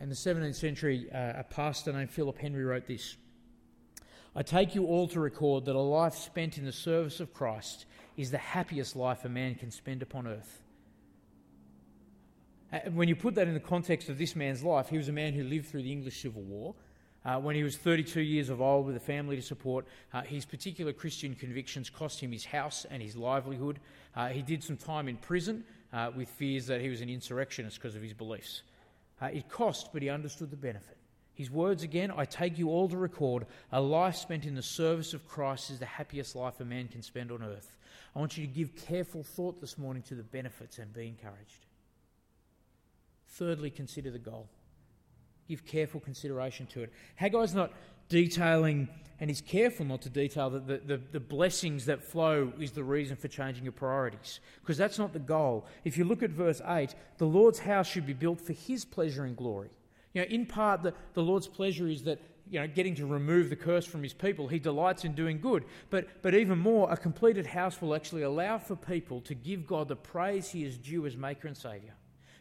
In 0.00 0.08
the 0.08 0.14
17th 0.14 0.54
century, 0.54 1.08
uh, 1.12 1.40
a 1.40 1.44
pastor 1.50 1.92
named 1.92 2.12
Philip 2.12 2.38
Henry 2.38 2.64
wrote 2.64 2.86
this 2.86 3.16
I 4.36 4.44
take 4.44 4.76
you 4.76 4.86
all 4.86 5.08
to 5.08 5.18
record 5.18 5.64
that 5.64 5.74
a 5.74 5.80
life 5.80 6.14
spent 6.14 6.58
in 6.58 6.64
the 6.64 6.70
service 6.70 7.18
of 7.18 7.34
Christ 7.34 7.86
is 8.16 8.30
the 8.30 8.38
happiest 8.38 8.94
life 8.94 9.24
a 9.24 9.28
man 9.28 9.56
can 9.56 9.72
spend 9.72 10.00
upon 10.00 10.28
earth. 10.28 10.61
Uh, 12.72 12.78
when 12.90 13.06
you 13.06 13.14
put 13.14 13.34
that 13.34 13.48
in 13.48 13.54
the 13.54 13.60
context 13.60 14.08
of 14.08 14.16
this 14.16 14.34
man's 14.34 14.62
life, 14.62 14.88
he 14.88 14.96
was 14.96 15.08
a 15.08 15.12
man 15.12 15.34
who 15.34 15.44
lived 15.44 15.66
through 15.66 15.82
the 15.82 15.92
English 15.92 16.22
Civil 16.22 16.42
War. 16.42 16.74
Uh, 17.24 17.38
when 17.38 17.54
he 17.54 17.62
was 17.62 17.76
32 17.76 18.20
years 18.20 18.48
of 18.48 18.60
old 18.60 18.86
with 18.86 18.96
a 18.96 19.00
family 19.00 19.36
to 19.36 19.42
support, 19.42 19.86
uh, 20.12 20.22
his 20.22 20.44
particular 20.44 20.92
Christian 20.92 21.34
convictions 21.34 21.88
cost 21.88 22.18
him 22.18 22.32
his 22.32 22.44
house 22.44 22.84
and 22.90 23.02
his 23.02 23.14
livelihood. 23.14 23.78
Uh, 24.16 24.28
he 24.28 24.42
did 24.42 24.64
some 24.64 24.76
time 24.76 25.06
in 25.06 25.16
prison 25.16 25.64
uh, 25.92 26.10
with 26.16 26.28
fears 26.28 26.66
that 26.66 26.80
he 26.80 26.88
was 26.88 27.00
an 27.00 27.08
insurrectionist 27.08 27.76
because 27.76 27.94
of 27.94 28.02
his 28.02 28.14
beliefs. 28.14 28.62
Uh, 29.20 29.26
it 29.26 29.48
cost, 29.48 29.92
but 29.92 30.02
he 30.02 30.08
understood 30.08 30.50
the 30.50 30.56
benefit. 30.56 30.96
His 31.34 31.50
words 31.50 31.82
again, 31.82 32.12
I 32.14 32.24
take 32.24 32.58
you 32.58 32.70
all 32.70 32.88
to 32.88 32.96
record 32.96 33.46
a 33.70 33.80
life 33.80 34.16
spent 34.16 34.44
in 34.44 34.54
the 34.54 34.62
service 34.62 35.14
of 35.14 35.28
Christ 35.28 35.70
is 35.70 35.78
the 35.78 35.86
happiest 35.86 36.34
life 36.34 36.60
a 36.60 36.64
man 36.64 36.88
can 36.88 37.02
spend 37.02 37.30
on 37.30 37.42
earth. 37.42 37.76
I 38.16 38.18
want 38.18 38.36
you 38.36 38.46
to 38.46 38.52
give 38.52 38.74
careful 38.74 39.22
thought 39.22 39.60
this 39.60 39.78
morning 39.78 40.02
to 40.04 40.14
the 40.14 40.22
benefits 40.22 40.78
and 40.78 40.92
be 40.92 41.06
encouraged. 41.06 41.66
Thirdly, 43.32 43.70
consider 43.70 44.10
the 44.10 44.18
goal. 44.18 44.48
Give 45.48 45.64
careful 45.64 46.00
consideration 46.00 46.66
to 46.66 46.82
it. 46.82 46.92
Haggai's 47.20 47.54
not 47.54 47.72
detailing, 48.08 48.88
and 49.20 49.30
he's 49.30 49.40
careful 49.40 49.86
not 49.86 50.02
to 50.02 50.10
detail 50.10 50.50
that 50.50 50.66
the, 50.66 50.78
the, 50.84 51.00
the, 51.12 51.20
blessings 51.20 51.86
that 51.86 52.02
flow 52.02 52.52
is 52.60 52.72
the 52.72 52.84
reason 52.84 53.16
for 53.16 53.28
changing 53.28 53.64
your 53.64 53.72
priorities, 53.72 54.40
because 54.60 54.76
that's 54.76 54.98
not 54.98 55.14
the 55.14 55.18
goal. 55.18 55.64
If 55.84 55.96
you 55.96 56.04
look 56.04 56.22
at 56.22 56.30
verse 56.30 56.60
8, 56.66 56.94
the 57.16 57.24
Lord's 57.24 57.58
house 57.58 57.88
should 57.88 58.06
be 58.06 58.12
built 58.12 58.40
for 58.40 58.52
his 58.52 58.84
pleasure 58.84 59.24
and 59.24 59.34
glory. 59.34 59.70
You 60.12 60.22
know, 60.22 60.28
in 60.28 60.44
part, 60.44 60.82
the, 60.82 60.92
the 61.14 61.22
Lord's 61.22 61.48
pleasure 61.48 61.88
is 61.88 62.02
that 62.04 62.20
you 62.50 62.60
know, 62.60 62.66
getting 62.66 62.94
to 62.96 63.06
remove 63.06 63.48
the 63.48 63.56
curse 63.56 63.86
from 63.86 64.02
his 64.02 64.12
people. 64.12 64.46
He 64.46 64.58
delights 64.58 65.06
in 65.06 65.14
doing 65.14 65.40
good. 65.40 65.64
But, 65.88 66.08
but 66.20 66.34
even 66.34 66.58
more, 66.58 66.92
a 66.92 66.98
completed 66.98 67.46
house 67.46 67.80
will 67.80 67.94
actually 67.94 68.22
allow 68.22 68.58
for 68.58 68.76
people 68.76 69.22
to 69.22 69.34
give 69.34 69.66
God 69.66 69.88
the 69.88 69.96
praise 69.96 70.50
he 70.50 70.64
is 70.64 70.76
due 70.76 71.06
as 71.06 71.16
Maker 71.16 71.48
and 71.48 71.56
Saviour. 71.56 71.94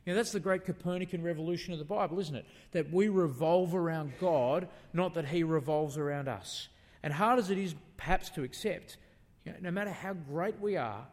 You 0.06 0.14
know, 0.14 0.18
that's 0.18 0.32
the 0.32 0.40
great 0.40 0.66
Copernican 0.66 1.22
revolution 1.22 1.74
of 1.74 1.80
the 1.80 1.86
Bible, 1.86 2.20
isn't 2.20 2.36
it? 2.36 2.46
That 2.72 2.92
we 2.92 3.08
revolve 3.08 3.76
around 3.76 4.14
God, 4.20 4.68
not 4.94 5.14
that 5.14 5.26
He 5.28 5.44
revolves 5.44 5.98
around 5.98 6.28
us. 6.28 6.70
And 7.04 7.14
hard 7.14 7.40
as 7.40 7.50
it 7.50 7.58
is 7.58 7.76
perhaps 7.98 8.30
to 8.32 8.44
accept, 8.44 8.98
you 9.46 9.52
know, 9.52 9.58
no 9.62 9.72
matter 9.72 9.92
how 9.92 10.14
great 10.14 10.60
we 10.60 10.76
are, 10.76 11.06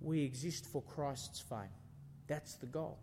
we 0.00 0.22
exist 0.22 0.66
for 0.66 0.82
Christ's 0.82 1.40
fame. 1.40 1.74
That's 2.28 2.54
the 2.54 2.66
goal. 2.66 2.98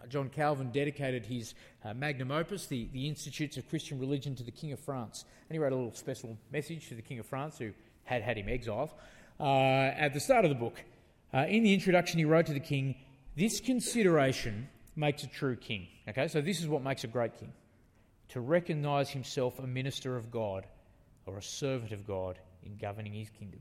Uh, 0.00 0.06
John 0.06 0.28
Calvin 0.28 0.70
dedicated 0.70 1.24
his 1.24 1.54
uh, 1.84 1.94
magnum 1.94 2.30
opus, 2.30 2.66
the, 2.66 2.88
the 2.92 3.08
Institutes 3.08 3.56
of 3.56 3.68
Christian 3.68 3.98
Religion, 3.98 4.34
to 4.36 4.42
the 4.42 4.50
King 4.50 4.72
of 4.72 4.80
France. 4.80 5.24
And 5.48 5.54
he 5.54 5.58
wrote 5.58 5.72
a 5.72 5.76
little 5.76 5.94
special 5.94 6.36
message 6.52 6.88
to 6.88 6.94
the 6.94 7.02
King 7.02 7.18
of 7.18 7.26
France, 7.26 7.58
who 7.58 7.72
had 8.04 8.22
had 8.22 8.36
him 8.36 8.48
exiled, 8.48 8.90
uh, 9.40 9.44
at 9.44 10.12
the 10.12 10.20
start 10.20 10.44
of 10.44 10.50
the 10.50 10.56
book. 10.56 10.82
Uh, 11.32 11.46
in 11.48 11.62
the 11.62 11.72
introduction, 11.72 12.18
he 12.18 12.26
wrote 12.26 12.46
to 12.46 12.52
the 12.52 12.60
king, 12.60 12.94
this 13.36 13.60
consideration 13.60 14.68
makes 14.96 15.22
a 15.22 15.26
true 15.26 15.56
king. 15.56 15.88
Okay, 16.08 16.28
so 16.28 16.40
this 16.40 16.60
is 16.60 16.68
what 16.68 16.82
makes 16.82 17.04
a 17.04 17.08
great 17.08 17.38
king 17.38 17.52
to 18.28 18.40
recognize 18.40 19.10
himself 19.10 19.58
a 19.58 19.66
minister 19.66 20.16
of 20.16 20.30
God 20.30 20.66
or 21.26 21.36
a 21.36 21.42
servant 21.42 21.92
of 21.92 22.06
God 22.06 22.38
in 22.64 22.76
governing 22.76 23.12
his 23.12 23.30
kingdom. 23.30 23.60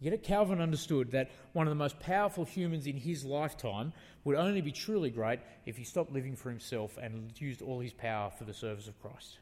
Yet 0.00 0.22
Calvin 0.22 0.60
understood 0.60 1.10
that 1.10 1.30
one 1.52 1.66
of 1.66 1.70
the 1.70 1.76
most 1.76 1.98
powerful 1.98 2.44
humans 2.44 2.86
in 2.86 2.96
his 2.96 3.24
lifetime 3.24 3.92
would 4.24 4.36
only 4.36 4.60
be 4.60 4.70
truly 4.70 5.10
great 5.10 5.40
if 5.66 5.76
he 5.76 5.84
stopped 5.84 6.12
living 6.12 6.36
for 6.36 6.50
himself 6.50 6.96
and 6.98 7.32
used 7.40 7.62
all 7.62 7.80
his 7.80 7.92
power 7.92 8.30
for 8.30 8.44
the 8.44 8.54
service 8.54 8.86
of 8.86 9.00
Christ. 9.00 9.38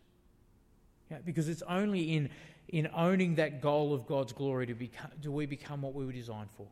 Yeah, 1.11 1.19
because 1.25 1.49
it's 1.49 1.63
only 1.63 2.17
in, 2.17 2.31
in 2.69 2.89
owning 2.95 3.35
that 3.35 3.61
goal 3.61 3.93
of 3.93 4.07
God's 4.07 4.33
glory 4.33 4.67
to 4.67 4.75
become, 4.75 5.11
do 5.21 5.31
we 5.31 5.45
become 5.45 5.83
what 5.83 5.95
we 5.95 6.07
were 6.07 6.13
designed 6.13 6.51
for. 6.51 6.67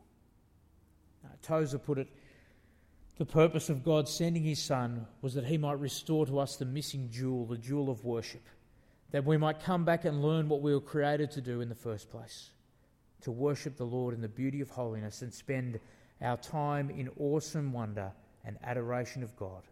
Uh, 1.23 1.29
Tozer 1.41 1.77
put 1.77 1.99
it 1.99 2.07
the 3.17 3.25
purpose 3.25 3.69
of 3.69 3.83
God 3.83 4.09
sending 4.09 4.43
his 4.43 4.61
Son 4.61 5.07
was 5.21 5.33
that 5.35 5.45
he 5.45 5.57
might 5.57 5.79
restore 5.79 6.25
to 6.25 6.39
us 6.39 6.55
the 6.57 6.65
missing 6.65 7.09
jewel, 7.11 7.45
the 7.45 7.57
jewel 7.57 7.89
of 7.89 8.03
worship, 8.03 8.43
that 9.11 9.25
we 9.25 9.37
might 9.37 9.63
come 9.63 9.85
back 9.85 10.05
and 10.05 10.21
learn 10.21 10.49
what 10.49 10.61
we 10.61 10.73
were 10.73 10.81
created 10.81 11.31
to 11.31 11.41
do 11.41 11.61
in 11.61 11.69
the 11.69 11.75
first 11.75 12.09
place 12.09 12.49
to 13.25 13.31
worship 13.31 13.75
the 13.75 13.83
Lord 13.83 14.13
in 14.13 14.21
the 14.21 14.27
beauty 14.27 14.61
of 14.61 14.69
holiness 14.69 15.23
and 15.23 15.33
spend 15.33 15.79
our 16.21 16.37
time 16.37 16.91
in 16.91 17.09
awesome 17.19 17.73
wonder 17.73 18.11
and 18.45 18.55
adoration 18.63 19.23
of 19.23 19.35
God, 19.35 19.63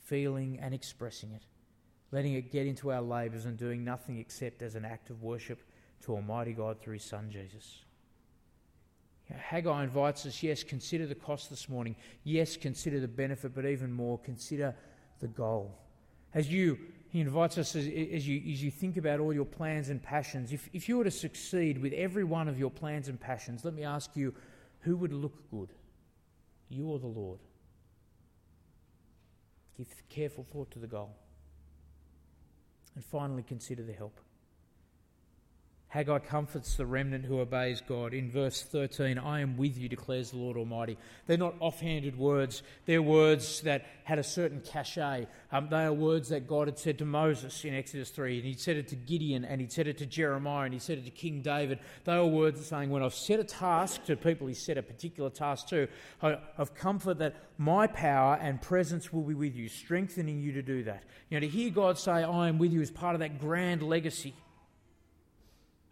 feeling 0.00 0.58
and 0.60 0.74
expressing 0.74 1.32
it, 1.32 1.42
letting 2.12 2.34
it 2.34 2.52
get 2.52 2.66
into 2.66 2.92
our 2.92 3.00
labours 3.00 3.46
and 3.46 3.56
doing 3.56 3.82
nothing 3.84 4.18
except 4.18 4.60
as 4.60 4.74
an 4.74 4.84
act 4.84 5.08
of 5.08 5.22
worship 5.22 5.62
to 6.04 6.14
Almighty 6.14 6.52
God 6.52 6.78
through 6.78 6.94
His 6.94 7.04
Son 7.04 7.30
Jesus. 7.30 7.84
Haggai 9.38 9.84
invites 9.84 10.26
us, 10.26 10.42
yes, 10.42 10.62
consider 10.62 11.06
the 11.06 11.14
cost 11.14 11.50
this 11.50 11.68
morning. 11.68 11.94
Yes, 12.24 12.56
consider 12.56 13.00
the 13.00 13.08
benefit, 13.08 13.54
but 13.54 13.64
even 13.66 13.92
more, 13.92 14.18
consider 14.18 14.74
the 15.20 15.28
goal. 15.28 15.78
As 16.34 16.50
you 16.50 16.78
he 17.10 17.20
invites 17.20 17.58
us 17.58 17.74
as, 17.74 17.86
as, 17.86 18.28
you, 18.28 18.52
as 18.52 18.62
you 18.62 18.70
think 18.70 18.96
about 18.96 19.18
all 19.18 19.32
your 19.32 19.44
plans 19.44 19.88
and 19.88 20.00
passions. 20.00 20.52
If, 20.52 20.68
if 20.72 20.88
you 20.88 20.96
were 20.96 21.04
to 21.04 21.10
succeed 21.10 21.82
with 21.82 21.92
every 21.92 22.22
one 22.22 22.46
of 22.46 22.56
your 22.56 22.70
plans 22.70 23.08
and 23.08 23.18
passions, 23.20 23.64
let 23.64 23.74
me 23.74 23.82
ask 23.82 24.16
you 24.16 24.32
who 24.80 24.96
would 24.96 25.12
look 25.12 25.50
good? 25.50 25.70
You 26.68 26.86
or 26.86 27.00
the 27.00 27.08
Lord? 27.08 27.40
Give 29.76 29.88
careful 30.08 30.46
thought 30.52 30.70
to 30.70 30.78
the 30.78 30.86
goal. 30.86 31.16
And 32.94 33.04
finally, 33.04 33.42
consider 33.42 33.82
the 33.82 33.92
help. 33.92 34.20
Haggai 35.90 36.20
comforts 36.20 36.76
the 36.76 36.86
remnant 36.86 37.24
who 37.24 37.40
obeys 37.40 37.80
God. 37.80 38.14
In 38.14 38.30
verse 38.30 38.62
13, 38.62 39.18
I 39.18 39.40
am 39.40 39.56
with 39.56 39.76
you, 39.76 39.88
declares 39.88 40.30
the 40.30 40.36
Lord 40.36 40.56
Almighty. 40.56 40.96
They're 41.26 41.36
not 41.36 41.56
offhanded 41.58 42.16
words, 42.16 42.62
they're 42.86 43.02
words 43.02 43.60
that 43.62 43.86
had 44.04 44.20
a 44.20 44.22
certain 44.22 44.60
cachet. 44.60 45.26
Um, 45.50 45.68
they 45.68 45.84
are 45.84 45.92
words 45.92 46.28
that 46.28 46.46
God 46.46 46.68
had 46.68 46.78
said 46.78 46.98
to 46.98 47.04
Moses 47.04 47.64
in 47.64 47.74
Exodus 47.74 48.10
3, 48.10 48.36
and 48.36 48.46
He'd 48.46 48.60
said 48.60 48.76
it 48.76 48.86
to 48.88 48.94
Gideon, 48.94 49.44
and 49.44 49.60
He'd 49.60 49.72
said 49.72 49.88
it 49.88 49.98
to 49.98 50.06
Jeremiah, 50.06 50.66
and 50.66 50.72
He 50.72 50.78
said 50.78 50.98
it 50.98 51.06
to 51.06 51.10
King 51.10 51.42
David. 51.42 51.80
They 52.04 52.12
are 52.12 52.24
words 52.24 52.64
saying, 52.64 52.88
When 52.88 53.02
I've 53.02 53.12
set 53.12 53.40
a 53.40 53.44
task 53.44 54.04
to 54.04 54.14
people, 54.14 54.46
He 54.46 54.54
set 54.54 54.78
a 54.78 54.82
particular 54.82 55.28
task 55.28 55.66
to, 55.70 55.88
of 56.22 56.72
comfort 56.76 57.18
that 57.18 57.34
my 57.58 57.88
power 57.88 58.38
and 58.40 58.62
presence 58.62 59.12
will 59.12 59.22
be 59.22 59.34
with 59.34 59.56
you, 59.56 59.68
strengthening 59.68 60.40
you 60.40 60.52
to 60.52 60.62
do 60.62 60.84
that. 60.84 61.02
You 61.30 61.36
know, 61.36 61.40
to 61.40 61.48
hear 61.48 61.70
God 61.70 61.98
say, 61.98 62.22
I 62.22 62.48
am 62.48 62.58
with 62.58 62.72
you, 62.72 62.80
is 62.80 62.92
part 62.92 63.16
of 63.16 63.20
that 63.20 63.40
grand 63.40 63.82
legacy. 63.82 64.34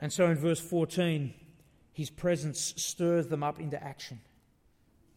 And 0.00 0.12
so 0.12 0.26
in 0.26 0.36
verse 0.36 0.60
14, 0.60 1.34
his 1.92 2.10
presence 2.10 2.74
stirs 2.76 3.26
them 3.26 3.42
up 3.42 3.58
into 3.58 3.82
action. 3.82 4.20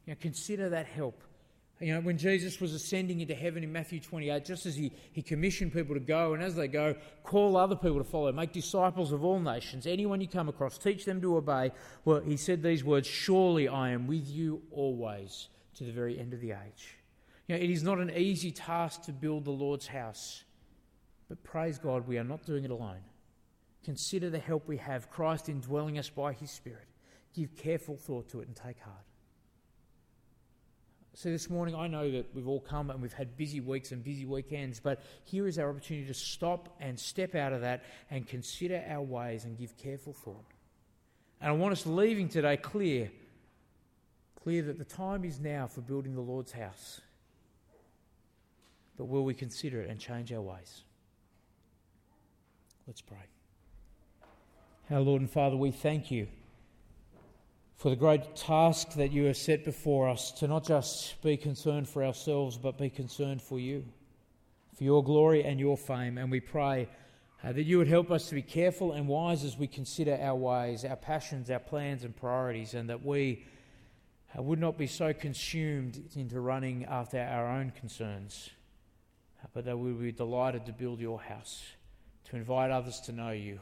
You 0.05 0.13
know, 0.13 0.17
consider 0.19 0.69
that 0.69 0.87
help. 0.87 1.21
You 1.79 1.95
know, 1.95 2.01
when 2.01 2.17
Jesus 2.17 2.61
was 2.61 2.73
ascending 2.73 3.21
into 3.21 3.33
heaven 3.33 3.63
in 3.63 3.71
Matthew 3.71 3.99
28, 3.99 4.45
just 4.45 4.67
as 4.67 4.75
he, 4.75 4.91
he 5.13 5.23
commissioned 5.23 5.73
people 5.73 5.95
to 5.95 5.99
go, 5.99 6.35
and 6.35 6.43
as 6.43 6.55
they 6.55 6.67
go, 6.67 6.95
call 7.23 7.57
other 7.57 7.75
people 7.75 7.97
to 7.97 8.03
follow, 8.03 8.31
make 8.31 8.51
disciples 8.51 9.11
of 9.11 9.23
all 9.23 9.39
nations, 9.39 9.87
anyone 9.87 10.21
you 10.21 10.27
come 10.27 10.47
across, 10.47 10.77
teach 10.77 11.05
them 11.05 11.21
to 11.21 11.37
obey. 11.37 11.71
Well, 12.05 12.19
he 12.19 12.37
said 12.37 12.61
these 12.61 12.83
words 12.83 13.07
Surely 13.07 13.67
I 13.67 13.91
am 13.91 14.05
with 14.05 14.29
you 14.29 14.61
always 14.71 15.49
to 15.75 15.83
the 15.83 15.91
very 15.91 16.19
end 16.19 16.33
of 16.33 16.41
the 16.41 16.51
age. 16.51 16.97
You 17.47 17.55
know, 17.55 17.63
it 17.63 17.69
is 17.71 17.81
not 17.81 17.97
an 17.97 18.11
easy 18.11 18.51
task 18.51 19.03
to 19.03 19.11
build 19.11 19.45
the 19.45 19.51
Lord's 19.51 19.87
house, 19.87 20.43
but 21.29 21.43
praise 21.43 21.79
God, 21.79 22.07
we 22.07 22.19
are 22.19 22.23
not 22.23 22.45
doing 22.45 22.63
it 22.63 22.71
alone. 22.71 23.01
Consider 23.83 24.29
the 24.29 24.39
help 24.39 24.67
we 24.67 24.77
have, 24.77 25.09
Christ 25.09 25.49
indwelling 25.49 25.97
us 25.97 26.09
by 26.09 26.33
his 26.33 26.51
Spirit. 26.51 26.87
Give 27.33 27.55
careful 27.55 27.97
thought 27.97 28.29
to 28.29 28.41
it 28.41 28.47
and 28.47 28.55
take 28.55 28.79
heart. 28.79 29.05
So, 31.13 31.29
this 31.29 31.49
morning, 31.49 31.75
I 31.75 31.87
know 31.87 32.09
that 32.09 32.33
we've 32.33 32.47
all 32.47 32.61
come 32.61 32.89
and 32.89 33.01
we've 33.01 33.11
had 33.11 33.35
busy 33.35 33.59
weeks 33.59 33.91
and 33.91 34.03
busy 34.03 34.25
weekends, 34.25 34.79
but 34.79 35.01
here 35.25 35.45
is 35.45 35.59
our 35.59 35.69
opportunity 35.69 36.07
to 36.07 36.13
stop 36.13 36.75
and 36.79 36.97
step 36.97 37.35
out 37.35 37.51
of 37.51 37.61
that 37.61 37.83
and 38.09 38.25
consider 38.25 38.83
our 38.87 39.01
ways 39.01 39.43
and 39.43 39.57
give 39.57 39.75
careful 39.77 40.13
thought. 40.13 40.45
And 41.41 41.49
I 41.49 41.53
want 41.53 41.73
us 41.73 41.85
leaving 41.85 42.29
today 42.29 42.55
clear, 42.55 43.11
clear 44.41 44.61
that 44.63 44.77
the 44.77 44.85
time 44.85 45.25
is 45.25 45.39
now 45.39 45.67
for 45.67 45.81
building 45.81 46.15
the 46.15 46.21
Lord's 46.21 46.53
house. 46.53 47.01
But 48.97 49.05
will 49.05 49.25
we 49.25 49.33
consider 49.33 49.81
it 49.81 49.89
and 49.89 49.99
change 49.99 50.31
our 50.31 50.41
ways? 50.41 50.83
Let's 52.87 53.01
pray. 53.01 53.17
Our 54.91 54.99
Lord 54.99 55.21
and 55.21 55.31
Father, 55.31 55.55
we 55.55 55.71
thank 55.71 56.11
you 56.11 56.27
for 57.77 57.89
the 57.89 57.95
great 57.95 58.35
task 58.35 58.91
that 58.95 59.13
you 59.13 59.23
have 59.23 59.37
set 59.37 59.63
before 59.63 60.09
us 60.09 60.31
to 60.33 60.49
not 60.49 60.65
just 60.65 61.21
be 61.21 61.37
concerned 61.37 61.87
for 61.87 62.03
ourselves, 62.03 62.57
but 62.57 62.77
be 62.77 62.89
concerned 62.89 63.41
for 63.41 63.57
you, 63.57 63.85
for 64.75 64.83
your 64.83 65.01
glory 65.01 65.45
and 65.45 65.61
your 65.61 65.77
fame. 65.77 66.17
And 66.17 66.29
we 66.29 66.41
pray 66.41 66.89
uh, 67.41 67.53
that 67.53 67.63
you 67.63 67.77
would 67.77 67.87
help 67.87 68.11
us 68.11 68.27
to 68.27 68.35
be 68.35 68.41
careful 68.41 68.91
and 68.91 69.07
wise 69.07 69.45
as 69.45 69.57
we 69.57 69.65
consider 69.65 70.19
our 70.21 70.35
ways, 70.35 70.83
our 70.83 70.97
passions, 70.97 71.49
our 71.49 71.59
plans, 71.59 72.03
and 72.03 72.13
priorities, 72.13 72.73
and 72.73 72.89
that 72.89 73.05
we 73.05 73.45
uh, 74.37 74.41
would 74.41 74.59
not 74.59 74.77
be 74.77 74.87
so 74.87 75.13
consumed 75.13 76.03
into 76.17 76.41
running 76.41 76.83
after 76.83 77.17
our 77.17 77.47
own 77.47 77.71
concerns, 77.79 78.49
uh, 79.41 79.47
but 79.53 79.63
that 79.63 79.79
we 79.79 79.93
would 79.93 80.03
be 80.03 80.11
delighted 80.11 80.65
to 80.65 80.73
build 80.73 80.99
your 80.99 81.21
house, 81.21 81.63
to 82.25 82.35
invite 82.35 82.71
others 82.71 82.99
to 82.99 83.13
know 83.13 83.31
you 83.31 83.61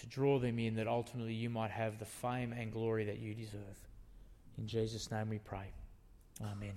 to 0.00 0.06
draw 0.06 0.38
them 0.38 0.58
in 0.58 0.74
that 0.76 0.88
ultimately 0.88 1.34
you 1.34 1.50
might 1.50 1.70
have 1.70 1.98
the 1.98 2.04
fame 2.04 2.52
and 2.52 2.72
glory 2.72 3.04
that 3.04 3.18
you 3.18 3.34
deserve. 3.34 3.78
In 4.58 4.66
Jesus' 4.66 5.10
name 5.10 5.28
we 5.30 5.38
pray. 5.38 5.66
Amen. 6.42 6.74